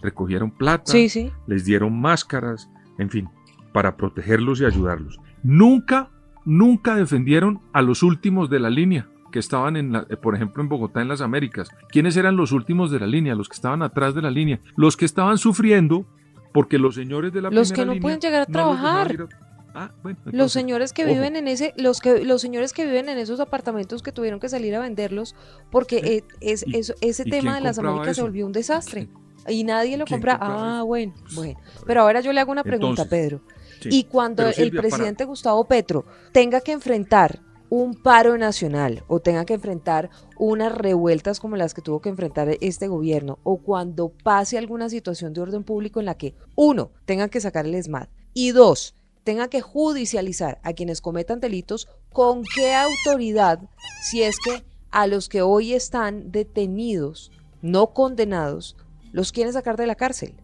recogieron 0.02 0.50
plata, 0.50 0.90
Sí, 0.90 1.08
sí. 1.08 1.30
les 1.46 1.64
dieron 1.64 2.00
máscaras, 2.00 2.70
en 2.98 3.10
fin, 3.10 3.28
para 3.72 3.96
protegerlos 3.96 4.60
y 4.60 4.64
ayudarlos. 4.64 5.18
Nunca, 5.42 6.10
nunca 6.44 6.94
defendieron 6.96 7.60
a 7.72 7.82
los 7.82 8.02
últimos 8.02 8.50
de 8.50 8.60
la 8.60 8.70
línea 8.70 9.08
que 9.30 9.38
estaban 9.38 9.76
en 9.76 9.92
la- 9.92 10.06
eh, 10.10 10.16
por 10.16 10.34
ejemplo 10.34 10.62
en 10.62 10.68
Bogotá 10.68 11.00
en 11.02 11.08
las 11.08 11.20
Américas. 11.20 11.68
¿Quiénes 11.88 12.16
eran 12.16 12.36
los 12.36 12.52
últimos 12.52 12.90
de 12.90 13.00
la 13.00 13.06
línea? 13.06 13.34
Los 13.34 13.48
que 13.48 13.54
estaban 13.54 13.82
atrás 13.82 14.14
de 14.14 14.22
la 14.22 14.30
línea, 14.30 14.60
los 14.76 14.96
que 14.96 15.04
estaban 15.04 15.38
sufriendo 15.38 16.06
porque 16.52 16.78
los 16.78 16.94
señores 16.96 17.32
de 17.32 17.40
la 17.42 17.50
Los 17.50 17.72
que 17.72 17.84
no 17.86 17.92
línea 17.92 18.02
pueden 18.02 18.20
llegar 18.20 18.42
a 18.42 18.46
no 18.50 18.58
los 18.66 18.76
dejaban 18.76 19.06
trabajar. 19.08 19.36
a- 19.36 19.50
Ah, 19.72 19.92
bueno, 20.02 20.18
Los 20.24 20.50
señores 20.50 20.92
que 20.92 21.04
ojo. 21.04 21.12
viven 21.14 21.36
en 21.36 21.46
ese, 21.46 21.72
los 21.76 22.00
que, 22.00 22.24
los 22.24 22.40
señores 22.42 22.72
que 22.72 22.84
viven 22.84 23.08
en 23.08 23.18
esos 23.18 23.38
apartamentos 23.38 24.02
que 24.02 24.10
tuvieron 24.10 24.40
que 24.40 24.48
salir 24.48 24.74
a 24.74 24.80
venderlos, 24.80 25.36
porque 25.70 25.98
eh, 25.98 26.24
es, 26.40 26.64
¿Y- 26.66 26.76
eso- 26.76 26.94
ese 27.00 27.24
tema 27.24 27.54
de 27.54 27.60
las 27.60 27.78
Américas 27.78 28.16
se 28.16 28.22
volvió 28.22 28.46
un 28.46 28.52
desastre. 28.52 29.08
Y 29.48 29.62
nadie 29.62 29.96
lo 29.96 30.06
compra. 30.06 30.36
Ah, 30.40 30.82
bueno, 30.84 31.14
bueno. 31.36 31.54
Pero 31.86 32.00
ahora 32.02 32.20
yo 32.20 32.32
le 32.32 32.40
hago 32.40 32.50
una 32.50 32.64
pregunta, 32.64 33.02
Entonces, 33.02 33.08
Pedro. 33.08 33.40
sí. 33.80 33.88
Y 33.92 34.04
cuando 34.04 34.42
el 34.48 34.70
para- 34.72 34.82
presidente 34.82 35.24
Gustavo 35.24 35.64
Petro 35.68 36.04
tenga 36.32 36.60
que 36.60 36.72
enfrentar 36.72 37.38
un 37.70 37.94
paro 37.94 38.36
nacional 38.36 39.04
o 39.06 39.20
tenga 39.20 39.44
que 39.44 39.54
enfrentar 39.54 40.10
unas 40.36 40.72
revueltas 40.72 41.40
como 41.40 41.56
las 41.56 41.72
que 41.72 41.82
tuvo 41.82 42.00
que 42.00 42.08
enfrentar 42.08 42.48
este 42.60 42.88
gobierno 42.88 43.38
o 43.44 43.58
cuando 43.58 44.10
pase 44.10 44.58
alguna 44.58 44.90
situación 44.90 45.32
de 45.32 45.40
orden 45.40 45.64
público 45.64 46.00
en 46.00 46.06
la 46.06 46.16
que 46.16 46.34
uno 46.56 46.90
tenga 47.06 47.28
que 47.28 47.40
sacar 47.40 47.66
el 47.66 47.74
ESMAD 47.74 48.08
y 48.34 48.50
dos 48.50 48.96
tenga 49.24 49.48
que 49.48 49.60
judicializar 49.60 50.60
a 50.62 50.72
quienes 50.72 51.00
cometan 51.00 51.40
delitos, 51.40 51.88
¿con 52.12 52.42
qué 52.54 52.74
autoridad 52.74 53.60
si 54.02 54.22
es 54.22 54.36
que 54.44 54.64
a 54.90 55.06
los 55.06 55.28
que 55.28 55.42
hoy 55.42 55.74
están 55.74 56.32
detenidos, 56.32 57.30
no 57.62 57.92
condenados, 57.92 58.76
los 59.12 59.30
quieren 59.30 59.52
sacar 59.52 59.76
de 59.76 59.86
la 59.86 59.94
cárcel? 59.94 60.34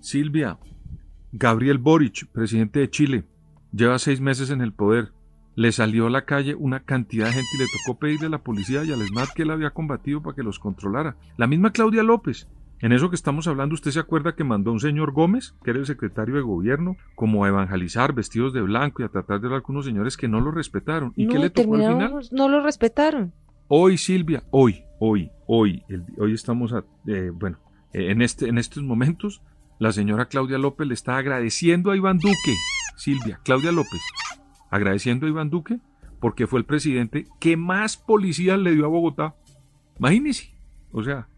Silvia, 0.00 0.58
Gabriel 1.32 1.78
Boric, 1.78 2.26
presidente 2.32 2.80
de 2.80 2.90
Chile, 2.90 3.24
lleva 3.72 3.98
seis 3.98 4.20
meses 4.20 4.50
en 4.50 4.60
el 4.60 4.72
poder. 4.72 5.12
Le 5.56 5.72
salió 5.72 6.06
a 6.06 6.10
la 6.10 6.24
calle 6.24 6.54
una 6.54 6.80
cantidad 6.80 7.26
de 7.26 7.32
gente 7.32 7.48
y 7.56 7.58
le 7.58 7.66
tocó 7.66 7.98
pedirle 7.98 8.26
a 8.26 8.30
la 8.30 8.38
policía 8.42 8.84
y 8.84 8.92
al 8.92 9.00
ESMAD 9.02 9.28
que 9.34 9.42
él 9.42 9.50
había 9.50 9.70
combatido 9.70 10.22
para 10.22 10.36
que 10.36 10.42
los 10.42 10.58
controlara. 10.58 11.16
La 11.38 11.46
misma 11.46 11.72
Claudia 11.72 12.02
López. 12.02 12.46
En 12.80 12.92
eso 12.92 13.08
que 13.08 13.16
estamos 13.16 13.48
hablando, 13.48 13.74
¿usted 13.74 13.90
se 13.90 13.98
acuerda 14.00 14.34
que 14.34 14.44
mandó 14.44 14.68
a 14.68 14.74
un 14.74 14.80
señor 14.80 15.12
Gómez, 15.12 15.54
que 15.64 15.70
era 15.70 15.80
el 15.80 15.86
secretario 15.86 16.34
de 16.34 16.42
gobierno, 16.42 16.98
como 17.14 17.42
a 17.44 17.48
evangelizar 17.48 18.12
vestidos 18.12 18.52
de 18.52 18.60
blanco 18.60 19.00
y 19.00 19.06
a 19.06 19.08
tratar 19.08 19.40
de 19.40 19.46
hablar 19.46 19.62
con 19.62 19.76
unos 19.76 19.86
señores 19.86 20.18
que 20.18 20.28
no 20.28 20.40
lo 20.42 20.50
respetaron? 20.50 21.14
¿Y 21.16 21.24
no, 21.24 21.32
qué 21.32 21.38
le 21.38 21.48
tocó 21.48 21.74
al 21.76 21.80
final? 21.86 22.20
no 22.32 22.48
lo 22.50 22.62
respetaron. 22.62 23.32
Hoy, 23.68 23.96
Silvia, 23.96 24.42
hoy, 24.50 24.82
hoy, 25.00 25.30
hoy, 25.46 25.82
el- 25.88 26.04
hoy 26.18 26.34
estamos, 26.34 26.74
a- 26.74 26.84
eh, 27.06 27.30
bueno, 27.32 27.56
eh, 27.94 28.10
en, 28.10 28.20
este, 28.20 28.46
en 28.48 28.58
estos 28.58 28.82
momentos, 28.82 29.40
la 29.78 29.90
señora 29.92 30.26
Claudia 30.26 30.58
López 30.58 30.86
le 30.86 30.92
está 30.94 31.16
agradeciendo 31.16 31.90
a 31.90 31.96
Iván 31.96 32.18
Duque, 32.18 32.54
Silvia, 32.98 33.40
Claudia 33.42 33.72
López, 33.72 34.00
agradeciendo 34.70 35.26
a 35.26 35.28
Iván 35.28 35.50
Duque 35.50 35.80
porque 36.20 36.46
fue 36.46 36.58
el 36.58 36.64
presidente 36.64 37.26
que 37.38 37.56
más 37.56 37.96
policías 37.96 38.58
le 38.58 38.72
dio 38.74 38.84
a 38.84 38.88
Bogotá. 38.88 39.34
Imagínese, 39.98 40.54
o 40.92 41.02
sea, 41.02 41.28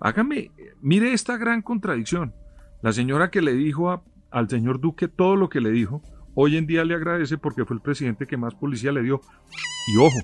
hágame, 0.00 0.50
mire 0.80 1.12
esta 1.12 1.36
gran 1.36 1.62
contradicción. 1.62 2.34
La 2.82 2.92
señora 2.92 3.30
que 3.30 3.42
le 3.42 3.54
dijo 3.54 4.02
al 4.30 4.48
señor 4.48 4.80
Duque 4.80 5.08
todo 5.08 5.36
lo 5.36 5.48
que 5.48 5.60
le 5.60 5.70
dijo, 5.70 6.02
hoy 6.34 6.56
en 6.56 6.66
día 6.66 6.84
le 6.84 6.94
agradece 6.94 7.38
porque 7.38 7.64
fue 7.64 7.76
el 7.76 7.82
presidente 7.82 8.26
que 8.26 8.36
más 8.36 8.54
policía 8.54 8.92
le 8.92 9.02
dio. 9.02 9.20
Y 9.88 9.96
ojo, 9.98 10.18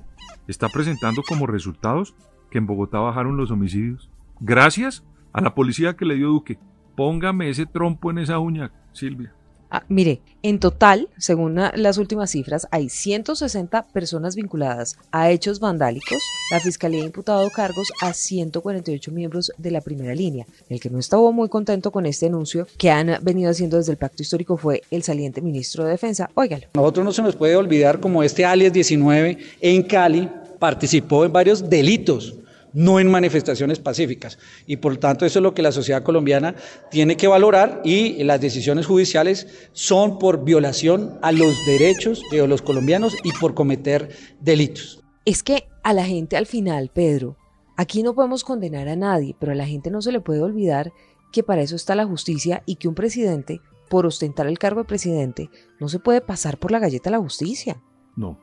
está 0.46 0.68
presentando 0.68 1.22
como 1.26 1.46
resultados 1.46 2.14
que 2.50 2.58
en 2.58 2.66
Bogotá 2.66 2.98
bajaron 2.98 3.36
los 3.36 3.50
homicidios. 3.50 4.10
Gracias 4.40 5.04
a 5.32 5.40
la 5.40 5.54
policía 5.54 5.96
que 5.96 6.04
le 6.04 6.16
dio 6.16 6.28
Duque. 6.28 6.58
Póngame 6.96 7.48
ese 7.48 7.64
trompo 7.64 8.10
en 8.10 8.18
esa 8.18 8.38
uña, 8.38 8.72
Silvia. 8.92 9.34
Ah, 9.74 9.84
mire, 9.88 10.20
en 10.42 10.58
total, 10.58 11.08
según 11.16 11.54
la- 11.54 11.72
las 11.74 11.96
últimas 11.96 12.30
cifras, 12.30 12.66
hay 12.70 12.90
160 12.90 13.84
personas 13.84 14.36
vinculadas 14.36 14.98
a 15.12 15.30
hechos 15.30 15.60
vandálicos. 15.60 16.18
La 16.50 16.60
Fiscalía 16.60 17.02
ha 17.02 17.06
imputado 17.06 17.48
cargos 17.48 17.88
a 18.02 18.12
148 18.12 19.10
miembros 19.12 19.50
de 19.56 19.70
la 19.70 19.80
primera 19.80 20.14
línea. 20.14 20.44
El 20.68 20.78
que 20.78 20.90
no 20.90 20.98
estaba 20.98 21.30
muy 21.32 21.48
contento 21.48 21.90
con 21.90 22.04
este 22.04 22.26
anuncio 22.26 22.66
que 22.76 22.90
han 22.90 23.16
venido 23.22 23.50
haciendo 23.50 23.78
desde 23.78 23.92
el 23.92 23.98
pacto 23.98 24.22
histórico 24.22 24.58
fue 24.58 24.82
el 24.90 25.02
saliente 25.04 25.40
ministro 25.40 25.84
de 25.84 25.92
Defensa. 25.92 26.28
Óigalo. 26.34 26.66
Nosotros 26.74 27.04
no 27.06 27.12
se 27.12 27.22
nos 27.22 27.34
puede 27.34 27.56
olvidar 27.56 27.98
como 27.98 28.22
este 28.22 28.44
alias 28.44 28.74
19 28.74 29.38
en 29.62 29.82
Cali 29.84 30.28
participó 30.58 31.24
en 31.24 31.32
varios 31.32 31.70
delitos, 31.70 32.34
no 32.72 33.00
en 33.00 33.10
manifestaciones 33.10 33.78
pacíficas. 33.78 34.38
Y 34.66 34.76
por 34.76 34.96
tanto 34.96 35.26
eso 35.26 35.38
es 35.38 35.42
lo 35.42 35.54
que 35.54 35.62
la 35.62 35.72
sociedad 35.72 36.02
colombiana 36.02 36.54
tiene 36.90 37.16
que 37.16 37.28
valorar 37.28 37.80
y 37.84 38.22
las 38.24 38.40
decisiones 38.40 38.86
judiciales 38.86 39.46
son 39.72 40.18
por 40.18 40.44
violación 40.44 41.18
a 41.22 41.32
los 41.32 41.64
derechos 41.66 42.22
de 42.30 42.46
los 42.46 42.62
colombianos 42.62 43.16
y 43.24 43.32
por 43.32 43.54
cometer 43.54 44.10
delitos. 44.40 45.02
Es 45.24 45.42
que 45.42 45.68
a 45.82 45.92
la 45.92 46.04
gente 46.04 46.36
al 46.36 46.46
final, 46.46 46.90
Pedro, 46.92 47.36
aquí 47.76 48.02
no 48.02 48.14
podemos 48.14 48.44
condenar 48.44 48.88
a 48.88 48.96
nadie, 48.96 49.36
pero 49.38 49.52
a 49.52 49.56
la 49.56 49.66
gente 49.66 49.90
no 49.90 50.02
se 50.02 50.12
le 50.12 50.20
puede 50.20 50.42
olvidar 50.42 50.92
que 51.32 51.42
para 51.42 51.62
eso 51.62 51.76
está 51.76 51.94
la 51.94 52.06
justicia 52.06 52.62
y 52.66 52.76
que 52.76 52.88
un 52.88 52.94
presidente, 52.94 53.60
por 53.88 54.06
ostentar 54.06 54.46
el 54.46 54.58
cargo 54.58 54.80
de 54.80 54.88
presidente, 54.88 55.50
no 55.80 55.88
se 55.88 55.98
puede 55.98 56.20
pasar 56.20 56.58
por 56.58 56.70
la 56.70 56.78
galleta 56.78 57.08
a 57.08 57.12
la 57.12 57.18
justicia. 57.18 57.82
No, 58.16 58.38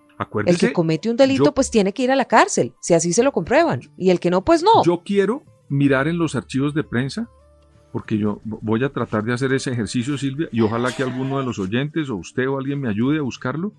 El 0.45 0.58
que 0.58 0.73
comete 0.73 1.10
un 1.10 1.15
delito, 1.17 1.45
yo- 1.45 1.51
pues 1.53 1.71
tiene 1.71 1.93
que 1.93 2.03
ir 2.03 2.12
a 2.12 2.15
la 2.15 2.25
cárcel, 2.25 2.73
si 2.79 2.93
así 2.93 3.13
se 3.13 3.23
lo 3.23 3.32
comprueban. 3.32 3.82
Y 3.97 4.10
el 4.10 4.19
que 4.19 4.29
no, 4.29 4.43
pues 4.43 4.63
no. 4.63 4.84
Yo 4.84 5.01
quiero 5.05 5.43
mirar 5.69 6.08
en 6.08 6.17
los 6.17 6.36
archivos 6.36 6.73
de 6.73 6.84
prensa, 6.84 7.29
porque 7.91 8.17
yo 8.17 8.41
voy 8.43 8.84
a 8.84 8.89
tratar 8.89 9.23
de 9.23 9.34
hacer 9.34 9.53
ese 9.53 9.71
ejercicio, 9.71 10.17
Silvia, 10.17 10.49
y 10.51 10.62
ojalá 10.62 10.91
que 10.95 11.03
alguno 11.03 11.39
de 11.39 11.45
los 11.45 11.58
oyentes 11.60 12.10
o 12.10 12.15
usted 12.17 12.47
o 12.47 12.58
alguien 12.58 12.79
me 12.82 12.89
ayude 12.89 13.19
a 13.19 13.21
buscarlo, 13.21 13.73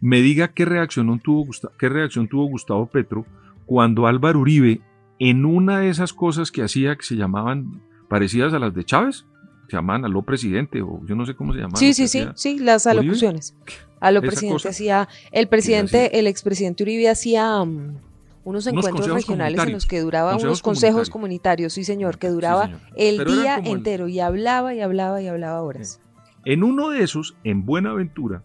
me 0.00 0.20
diga 0.20 0.48
qué 0.48 0.64
reacción 0.64 1.18
tuvo, 1.20 1.48
qué 1.78 1.88
reacción 1.88 2.28
tuvo 2.28 2.44
Gustavo 2.46 2.86
Petro 2.86 3.24
cuando 3.66 4.06
Álvaro 4.06 4.40
Uribe, 4.40 4.80
en 5.18 5.44
una 5.44 5.80
de 5.80 5.88
esas 5.90 6.12
cosas 6.12 6.52
que 6.52 6.62
hacía 6.62 6.94
que 6.96 7.02
se 7.02 7.16
llamaban 7.16 7.82
parecidas 8.08 8.52
a 8.54 8.58
las 8.60 8.72
de 8.74 8.84
Chávez, 8.84 9.26
se 9.68 9.76
llamaban 9.76 10.04
aló 10.04 10.22
presidente, 10.22 10.82
o 10.82 11.00
yo 11.06 11.14
no 11.14 11.24
sé 11.26 11.34
cómo 11.34 11.52
se 11.52 11.60
llamaban. 11.60 11.76
Sí, 11.78 11.88
lo 11.88 11.94
sí, 11.94 12.08
sí, 12.08 12.26
sí, 12.34 12.58
las 12.58 12.86
alocuciones. 12.86 13.54
A 14.00 14.10
lo 14.10 14.20
presidente 14.20 14.68
hacía, 14.68 15.08
el 15.32 15.48
presidente, 15.48 16.18
el 16.18 16.26
expresidente 16.26 16.82
Uribe 16.84 17.08
hacía 17.08 17.62
mm, 17.64 17.96
unos 18.44 18.66
encuentros 18.66 19.08
regionales 19.10 19.60
en 19.62 19.72
los 19.72 19.86
que 19.86 20.00
duraba 20.00 20.30
Consejos 20.32 20.48
unos 20.50 20.62
consejos 20.62 21.10
comunitarios, 21.10 21.72
sí 21.74 21.84
señor, 21.84 22.18
que 22.18 22.28
duraba 22.28 22.66
señor. 22.66 22.80
el 22.96 23.16
Pero 23.18 23.32
día 23.32 23.56
el- 23.56 23.66
entero 23.66 24.08
y 24.08 24.20
hablaba 24.20 24.74
y 24.74 24.80
hablaba 24.80 25.20
y 25.20 25.28
hablaba 25.28 25.62
horas. 25.62 26.00
En 26.44 26.62
uno 26.62 26.90
de 26.90 27.02
esos, 27.02 27.36
en 27.44 27.66
Buenaventura, 27.66 28.42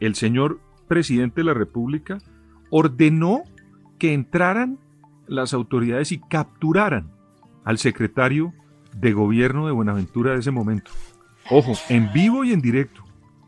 el 0.00 0.14
señor 0.14 0.60
presidente 0.88 1.40
de 1.40 1.44
la 1.44 1.54
República 1.54 2.18
ordenó 2.70 3.42
que 3.98 4.12
entraran 4.12 4.78
las 5.26 5.54
autoridades 5.54 6.12
y 6.12 6.18
capturaran 6.18 7.10
al 7.64 7.78
secretario 7.78 8.52
de 9.00 9.12
gobierno 9.12 9.66
de 9.66 9.72
Buenaventura 9.72 10.32
de 10.32 10.38
ese 10.38 10.50
momento. 10.50 10.90
Ojo, 11.50 11.72
en 11.88 12.12
vivo 12.12 12.44
y 12.44 12.52
en 12.52 12.60
directo. 12.60 13.04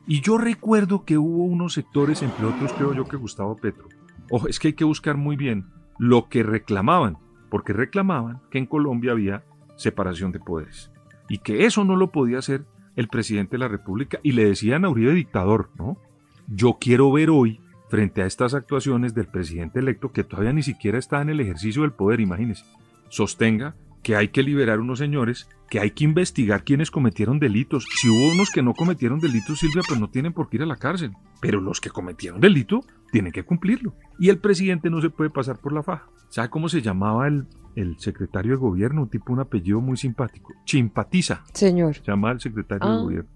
Y 0.07 0.21
yo 0.21 0.39
recuerdo 0.39 1.05
que 1.05 1.19
hubo 1.19 1.45
unos 1.45 1.75
sectores, 1.75 2.23
entre 2.23 2.47
otros 2.47 2.73
creo 2.73 2.95
yo 2.95 3.05
que 3.07 3.17
Gustavo 3.17 3.57
Petro. 3.57 3.89
Ojo, 4.31 4.49
es 4.49 4.59
que 4.59 4.69
hay 4.69 4.75
que 4.75 4.85
buscar 4.85 5.17
muy 5.17 5.37
bien 5.37 5.67
lo 5.99 6.29
que 6.29 6.43
reclamaban, 6.43 7.19
porque 7.51 7.73
reclamaban 7.73 8.41
que 8.51 8.59
en 8.59 8.67
Colombia 8.67 9.13
había 9.13 9.43
separación 9.77 10.33
de 10.33 10.41
poderes 10.41 10.91
y 11.29 11.39
que 11.39 11.67
eso 11.67 11.85
no 11.85 11.97
lo 11.97 12.11
podía 12.11 12.39
hacer 12.39 12.65
el 12.97 13.09
presidente 13.09 13.53
de 13.53 13.59
la 13.59 13.69
República 13.69 14.19
y 14.23 14.33
le 14.33 14.45
decían 14.45 14.85
a 14.85 14.89
Uribe 14.89 15.13
dictador, 15.13 15.71
¿no? 15.79 15.99
Yo 16.47 16.79
quiero 16.81 17.13
ver 17.13 17.31
hoy, 17.31 17.61
frente 17.89 18.23
a 18.23 18.27
estas 18.27 18.55
actuaciones 18.55 19.15
del 19.15 19.27
presidente 19.27 19.79
electo, 19.79 20.13
que 20.13 20.25
todavía 20.25 20.53
ni 20.53 20.63
siquiera 20.63 20.99
está 20.99 21.21
en 21.21 21.29
el 21.29 21.41
ejercicio 21.41 21.83
del 21.83 21.93
poder, 21.93 22.21
imagínese, 22.21 22.65
sostenga 23.09 23.75
que 24.03 24.17
hay 24.17 24.29
que 24.29 24.43
liberar 24.43 24.81
unos 24.81 24.99
señores, 24.99 25.49
que 25.69 25.81
hay 25.81 25.91
que 25.91 26.05
investigar 26.05 26.65
quienes 26.65 26.91
cometieron 26.91 27.39
delitos. 27.39 27.87
Si 28.01 28.09
hubo 28.09 28.33
unos 28.33 28.51
que 28.51 28.63
no 28.63 28.73
cometieron 28.75 29.19
delitos, 29.21 29.59
Silvia, 29.59 29.83
pues 29.87 30.01
no 30.01 30.09
tienen 30.09 30.33
por 30.33 30.49
qué 30.49 30.57
ir 30.59 30.63
a 30.63 30.67
la 30.67 30.77
cárcel. 30.77 31.13
Pero 31.41 31.61
los 31.61 31.81
que 31.81 31.91
cometieron 31.91 32.41
delito 32.41 32.85
tienen 33.13 33.33
que 33.33 33.43
cumplirlo. 33.45 33.95
Y 34.19 34.29
el 34.31 34.39
presidente 34.39 34.89
no 34.91 35.01
se 35.01 35.11
puede 35.11 35.31
pasar 35.31 35.59
por 35.59 35.73
la 35.73 35.83
faja. 35.83 36.09
¿Sabe 36.31 36.49
cómo 36.51 36.69
se 36.69 36.81
llamaba 36.83 37.27
el, 37.29 37.47
el 37.77 37.99
secretario 37.99 38.53
de 38.53 38.57
gobierno? 38.59 39.03
Un 39.03 39.09
tipo, 39.11 39.33
un 39.33 39.41
apellido 39.41 39.81
muy 39.81 39.97
simpático. 39.97 40.53
Chimpatiza. 40.65 41.43
Señor. 41.53 41.95
Se 41.97 42.03
llama 42.03 42.31
el 42.33 42.41
secretario 42.41 42.87
Ah. 42.89 42.97
de 42.97 43.03
gobierno. 43.03 43.31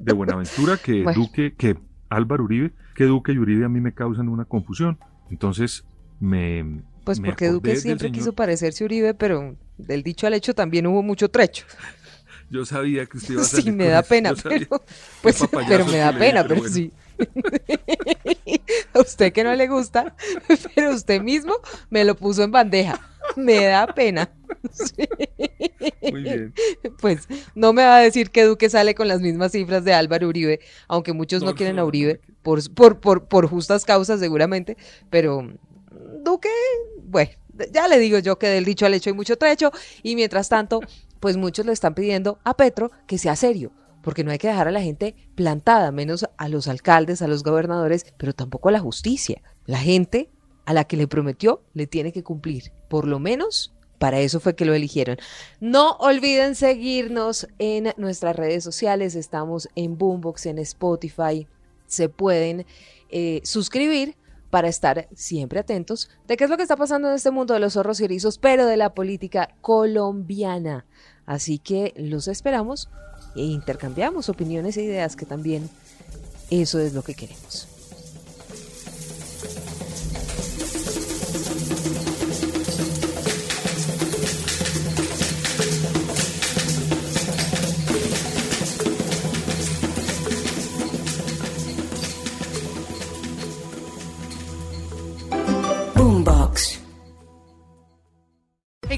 De 0.00 0.12
Buenaventura, 0.12 0.76
que 0.76 1.02
Bueno. 1.04 1.20
Duque, 1.20 1.54
que 1.56 1.76
Álvaro 2.08 2.44
Uribe, 2.44 2.72
que 2.94 3.04
Duque 3.04 3.32
y 3.32 3.38
Uribe 3.38 3.64
a 3.64 3.68
mí 3.68 3.80
me 3.80 3.92
causan 3.94 4.28
una 4.28 4.44
confusión. 4.44 4.98
Entonces, 5.30 5.84
me. 6.20 6.82
Pues 7.04 7.20
me 7.20 7.28
porque 7.28 7.48
Duque 7.48 7.76
siempre 7.76 8.10
quiso 8.12 8.32
parecerse 8.34 8.84
Uribe, 8.84 9.14
pero 9.14 9.56
del 9.78 10.02
dicho 10.02 10.26
al 10.26 10.34
hecho 10.34 10.54
también 10.54 10.86
hubo 10.86 11.02
mucho 11.02 11.28
trecho. 11.30 11.64
Yo 12.50 12.64
sabía 12.64 13.04
que 13.06 13.18
usted 13.18 13.34
iba 13.34 13.42
a 13.42 13.44
Sí, 13.44 13.56
salir 13.56 13.72
me 13.74 13.84
con 13.84 13.92
da 13.92 14.00
eso. 14.00 14.08
pena, 14.08 14.34
pero, 14.42 14.82
pues, 15.22 15.38
pero 15.68 15.84
me 15.86 15.98
da 15.98 16.12
pena, 16.18 16.42
pero 16.46 16.60
bueno. 16.60 16.74
sí. 16.74 16.90
A 18.94 19.00
usted 19.00 19.32
que 19.32 19.44
no 19.44 19.54
le 19.54 19.66
gusta, 19.66 20.14
pero 20.74 20.94
usted 20.94 21.20
mismo 21.20 21.54
me 21.90 22.04
lo 22.04 22.14
puso 22.16 22.42
en 22.42 22.50
bandeja. 22.50 23.00
Me 23.36 23.64
da 23.64 23.86
pena. 23.88 24.30
Sí. 24.72 25.06
Muy 26.10 26.22
bien. 26.22 26.54
Pues 27.00 27.28
no 27.54 27.72
me 27.72 27.84
va 27.84 27.98
a 27.98 28.00
decir 28.00 28.30
que 28.30 28.44
Duque 28.44 28.70
sale 28.70 28.94
con 28.94 29.06
las 29.08 29.20
mismas 29.20 29.52
cifras 29.52 29.84
de 29.84 29.92
Álvaro 29.92 30.26
Uribe, 30.28 30.60
aunque 30.88 31.12
muchos 31.12 31.42
no, 31.42 31.50
No, 31.50 31.54
quieren 31.54 31.78
a 31.78 31.84
Uribe, 31.84 32.20
por, 32.42 32.60
por, 32.74 32.98
por, 33.00 33.28
por 33.28 33.46
justas 33.46 33.84
causas 33.84 34.20
seguramente, 34.20 34.76
pero 35.10 35.48
Duque, 36.24 36.48
bueno, 37.02 37.30
ya 37.72 37.88
le 37.88 37.98
digo 37.98 38.18
yo 38.18 38.38
que 38.38 38.48
del 38.48 38.64
dicho 38.64 38.86
al 38.86 38.94
hecho 38.94 39.10
hay 39.10 39.14
mucho 39.14 39.36
trecho, 39.36 39.70
y 40.02 40.16
mientras 40.16 40.48
tanto, 40.48 40.80
pues 41.20 41.36
muchos 41.36 41.66
le 41.66 41.72
están 41.72 41.94
pidiendo 41.94 42.38
a 42.44 42.54
Petro 42.56 42.90
que 43.06 43.18
sea 43.18 43.36
serio, 43.36 43.72
porque 44.02 44.24
no 44.24 44.30
hay 44.30 44.38
que 44.38 44.48
dejar 44.48 44.68
a 44.68 44.72
la 44.72 44.82
gente 44.82 45.14
plantada, 45.34 45.92
menos 45.92 46.26
a 46.36 46.48
los 46.48 46.68
alcaldes, 46.68 47.22
a 47.22 47.28
los 47.28 47.42
gobernadores, 47.42 48.06
pero 48.16 48.32
tampoco 48.32 48.68
a 48.68 48.72
la 48.72 48.80
justicia. 48.80 49.42
La 49.66 49.78
gente 49.78 50.30
a 50.64 50.72
la 50.72 50.84
que 50.84 50.96
le 50.96 51.08
prometió 51.08 51.62
le 51.74 51.86
tiene 51.86 52.12
que 52.12 52.22
cumplir, 52.22 52.72
por 52.88 53.06
lo 53.06 53.18
menos 53.18 53.74
para 53.98 54.20
eso 54.20 54.40
fue 54.40 54.54
que 54.54 54.64
lo 54.64 54.74
eligieron. 54.74 55.18
No 55.60 55.92
olviden 55.96 56.54
seguirnos 56.54 57.48
en 57.58 57.92
nuestras 57.96 58.36
redes 58.36 58.62
sociales. 58.64 59.14
Estamos 59.14 59.68
en 59.74 59.98
Boombox, 59.98 60.46
en 60.46 60.58
Spotify. 60.60 61.46
Se 61.86 62.08
pueden 62.08 62.64
eh, 63.10 63.40
suscribir 63.42 64.16
para 64.50 64.68
estar 64.68 65.08
siempre 65.14 65.60
atentos 65.60 66.10
de 66.26 66.36
qué 66.36 66.44
es 66.44 66.50
lo 66.50 66.56
que 66.56 66.62
está 66.62 66.76
pasando 66.76 67.08
en 67.08 67.14
este 67.14 67.30
mundo 67.30 67.54
de 67.54 67.60
los 67.60 67.74
zorros 67.74 68.00
y 68.00 68.04
erizos, 68.04 68.38
pero 68.38 68.66
de 68.66 68.76
la 68.76 68.94
política 68.94 69.54
colombiana. 69.60 70.86
Así 71.26 71.58
que 71.58 71.92
los 71.96 72.28
esperamos 72.28 72.88
e 73.36 73.42
intercambiamos 73.42 74.28
opiniones 74.28 74.76
e 74.76 74.82
ideas 74.82 75.16
que 75.16 75.26
también 75.26 75.68
eso 76.50 76.78
es 76.78 76.94
lo 76.94 77.02
que 77.02 77.14
queremos. 77.14 77.77